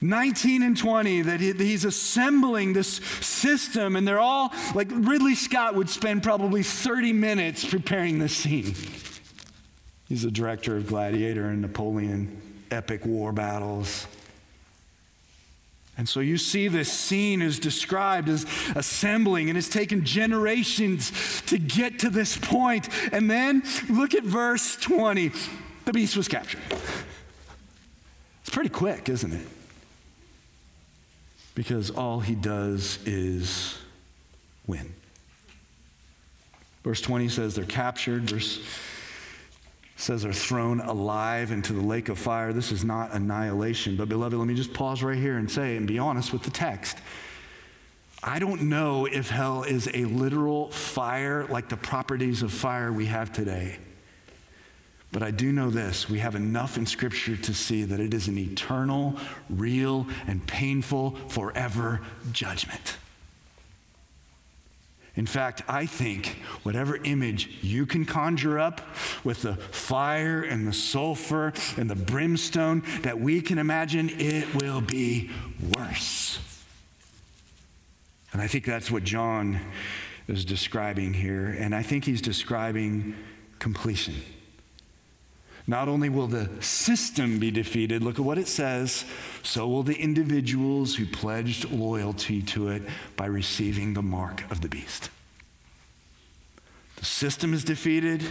19 0.00 0.60
and 0.64 0.76
20 0.76 1.22
that 1.22 1.38
he's 1.38 1.84
assembling 1.84 2.72
this 2.72 2.96
system, 2.96 3.94
and 3.94 4.08
they're 4.08 4.18
all 4.18 4.52
like 4.74 4.88
Ridley 4.90 5.36
Scott 5.36 5.76
would 5.76 5.88
spend 5.88 6.24
probably 6.24 6.64
30 6.64 7.12
minutes 7.12 7.64
preparing 7.64 8.18
this 8.18 8.36
scene. 8.36 8.74
He's 10.08 10.22
the 10.22 10.32
director 10.32 10.76
of 10.76 10.88
Gladiator 10.88 11.44
and 11.44 11.62
Napoleon 11.62 12.64
epic 12.72 13.06
war 13.06 13.30
battles. 13.30 14.08
And 15.98 16.08
so 16.08 16.20
you 16.20 16.36
see 16.36 16.68
this 16.68 16.92
scene 16.92 17.40
is 17.40 17.58
described 17.58 18.28
as 18.28 18.44
assembling, 18.74 19.48
and 19.48 19.56
it's 19.56 19.68
taken 19.68 20.04
generations 20.04 21.42
to 21.46 21.58
get 21.58 22.00
to 22.00 22.10
this 22.10 22.36
point. 22.36 22.88
And 23.12 23.30
then 23.30 23.62
look 23.88 24.14
at 24.14 24.22
verse 24.22 24.76
20. 24.76 25.32
The 25.86 25.92
beast 25.92 26.16
was 26.16 26.28
captured. 26.28 26.60
It's 28.40 28.50
pretty 28.50 28.70
quick, 28.70 29.08
isn't 29.08 29.32
it? 29.32 29.46
Because 31.54 31.90
all 31.90 32.20
he 32.20 32.34
does 32.34 32.98
is 33.06 33.78
win. 34.66 34.92
Verse 36.84 37.00
20 37.00 37.28
says 37.28 37.54
they're 37.54 37.64
captured. 37.64 38.28
Verse 38.28 38.60
says 39.96 40.24
are 40.24 40.32
thrown 40.32 40.80
alive 40.80 41.50
into 41.50 41.72
the 41.72 41.80
lake 41.80 42.08
of 42.08 42.18
fire. 42.18 42.52
This 42.52 42.70
is 42.70 42.84
not 42.84 43.12
annihilation. 43.12 43.96
But, 43.96 44.08
beloved, 44.08 44.36
let 44.36 44.46
me 44.46 44.54
just 44.54 44.74
pause 44.74 45.02
right 45.02 45.16
here 45.16 45.38
and 45.38 45.50
say 45.50 45.76
and 45.76 45.86
be 45.86 45.98
honest 45.98 46.32
with 46.32 46.42
the 46.42 46.50
text. 46.50 46.98
I 48.22 48.38
don't 48.38 48.62
know 48.62 49.06
if 49.06 49.30
hell 49.30 49.62
is 49.62 49.88
a 49.94 50.04
literal 50.04 50.70
fire 50.70 51.46
like 51.46 51.68
the 51.68 51.76
properties 51.76 52.42
of 52.42 52.52
fire 52.52 52.92
we 52.92 53.06
have 53.06 53.32
today. 53.32 53.78
But 55.12 55.22
I 55.22 55.30
do 55.30 55.50
know 55.50 55.70
this 55.70 56.10
we 56.10 56.18
have 56.18 56.34
enough 56.34 56.76
in 56.76 56.84
Scripture 56.84 57.36
to 57.36 57.54
see 57.54 57.84
that 57.84 58.00
it 58.00 58.12
is 58.12 58.28
an 58.28 58.36
eternal, 58.36 59.16
real, 59.48 60.06
and 60.26 60.46
painful, 60.46 61.12
forever 61.28 62.02
judgment. 62.32 62.98
In 65.16 65.26
fact, 65.26 65.62
I 65.66 65.86
think 65.86 66.36
whatever 66.62 66.96
image 67.02 67.58
you 67.62 67.86
can 67.86 68.04
conjure 68.04 68.58
up 68.58 68.82
with 69.24 69.42
the 69.42 69.56
fire 69.56 70.42
and 70.42 70.68
the 70.68 70.74
sulfur 70.74 71.54
and 71.78 71.88
the 71.88 71.96
brimstone 71.96 72.82
that 73.00 73.18
we 73.18 73.40
can 73.40 73.58
imagine, 73.58 74.10
it 74.10 74.54
will 74.62 74.82
be 74.82 75.30
worse. 75.74 76.38
And 78.32 78.42
I 78.42 78.46
think 78.46 78.66
that's 78.66 78.90
what 78.90 79.04
John 79.04 79.58
is 80.28 80.44
describing 80.44 81.14
here. 81.14 81.56
And 81.58 81.74
I 81.74 81.82
think 81.82 82.04
he's 82.04 82.20
describing 82.20 83.14
completion. 83.58 84.16
Not 85.66 85.88
only 85.88 86.08
will 86.08 86.28
the 86.28 86.48
system 86.62 87.38
be 87.38 87.50
defeated, 87.50 88.02
look 88.02 88.18
at 88.18 88.24
what 88.24 88.38
it 88.38 88.46
says, 88.46 89.04
so 89.42 89.66
will 89.66 89.82
the 89.82 89.96
individuals 89.96 90.94
who 90.94 91.06
pledged 91.06 91.70
loyalty 91.70 92.40
to 92.42 92.68
it 92.68 92.82
by 93.16 93.26
receiving 93.26 93.94
the 93.94 94.02
mark 94.02 94.48
of 94.50 94.60
the 94.60 94.68
beast. 94.68 95.10
The 96.96 97.04
system 97.04 97.52
is 97.52 97.64
defeated, 97.64 98.22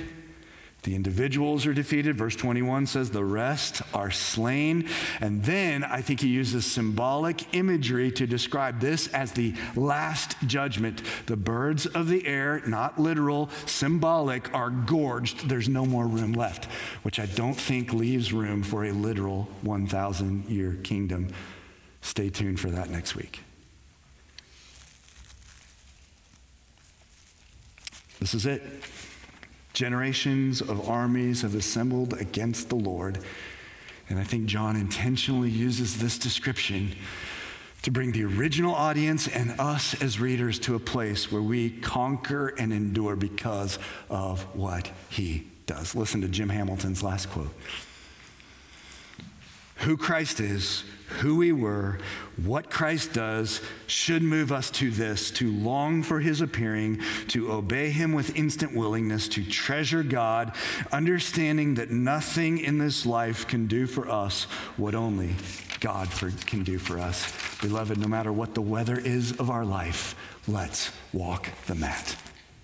the 0.85 0.95
individuals 0.95 1.65
are 1.65 1.73
defeated. 1.73 2.15
Verse 2.15 2.35
21 2.35 2.85
says, 2.85 3.09
the 3.09 3.25
rest 3.25 3.81
are 3.93 4.11
slain. 4.11 4.87
And 5.19 5.43
then 5.43 5.83
I 5.83 6.01
think 6.01 6.21
he 6.21 6.27
uses 6.27 6.65
symbolic 6.65 7.53
imagery 7.55 8.11
to 8.11 8.27
describe 8.27 8.79
this 8.79 9.07
as 9.07 9.31
the 9.31 9.55
last 9.75 10.37
judgment. 10.45 11.01
The 11.25 11.35
birds 11.35 11.87
of 11.87 12.07
the 12.07 12.25
air, 12.27 12.61
not 12.67 12.99
literal, 12.99 13.49
symbolic, 13.65 14.53
are 14.53 14.69
gorged. 14.69 15.49
There's 15.49 15.67
no 15.67 15.85
more 15.85 16.05
room 16.05 16.33
left, 16.33 16.65
which 17.01 17.19
I 17.19 17.25
don't 17.25 17.55
think 17.55 17.91
leaves 17.91 18.31
room 18.31 18.61
for 18.61 18.85
a 18.85 18.91
literal 18.91 19.49
1,000 19.63 20.45
year 20.49 20.77
kingdom. 20.83 21.29
Stay 22.01 22.29
tuned 22.29 22.59
for 22.59 22.69
that 22.69 22.91
next 22.91 23.15
week. 23.15 23.41
This 28.19 28.35
is 28.35 28.45
it. 28.45 28.61
Generations 29.75 30.61
of 30.61 30.89
armies 30.89 31.41
have 31.41 31.53
assembled 31.53 32.13
against 32.13 32.69
the 32.69 32.75
Lord. 32.75 33.19
And 34.07 34.17
I 34.17 34.23
think 34.23 34.45
John 34.45 34.77
intentionally 34.77 35.49
uses 35.49 35.97
this 35.97 36.17
description 36.17 36.95
to 37.81 37.91
bring 37.91 38.13
the 38.13 38.23
original 38.23 38.73
audience 38.73 39.27
and 39.27 39.59
us 39.59 40.01
as 40.01 40.17
readers 40.17 40.59
to 40.59 40.75
a 40.75 40.79
place 40.79 41.29
where 41.29 41.41
we 41.41 41.69
conquer 41.69 42.53
and 42.57 42.71
endure 42.71 43.17
because 43.17 43.77
of 44.09 44.43
what 44.55 44.89
he 45.09 45.45
does. 45.65 45.93
Listen 45.93 46.21
to 46.21 46.29
Jim 46.29 46.47
Hamilton's 46.47 47.03
last 47.03 47.29
quote 47.29 47.53
Who 49.79 49.97
Christ 49.97 50.39
is, 50.39 50.83
who 51.19 51.37
we 51.37 51.51
were, 51.51 51.99
what 52.43 52.69
Christ 52.69 53.13
does 53.13 53.61
should 53.87 54.23
move 54.23 54.51
us 54.51 54.69
to 54.71 54.89
this 54.89 55.31
to 55.31 55.51
long 55.51 56.03
for 56.03 56.19
his 56.19 56.41
appearing, 56.41 57.01
to 57.29 57.51
obey 57.51 57.89
him 57.89 58.13
with 58.13 58.35
instant 58.35 58.75
willingness, 58.75 59.27
to 59.29 59.43
treasure 59.43 60.03
God, 60.03 60.53
understanding 60.91 61.75
that 61.75 61.91
nothing 61.91 62.57
in 62.57 62.77
this 62.77 63.05
life 63.05 63.47
can 63.47 63.67
do 63.67 63.85
for 63.85 64.09
us 64.09 64.43
what 64.77 64.95
only 64.95 65.35
God 65.79 66.11
for, 66.11 66.31
can 66.45 66.63
do 66.63 66.79
for 66.79 66.97
us. 66.97 67.31
Beloved, 67.61 67.97
no 67.97 68.07
matter 68.07 68.33
what 68.33 68.55
the 68.55 68.61
weather 68.61 68.97
is 68.97 69.33
of 69.33 69.49
our 69.49 69.65
life, 69.65 70.15
let's 70.47 70.91
walk 71.13 71.49
the 71.67 71.75
mat. 71.75 72.15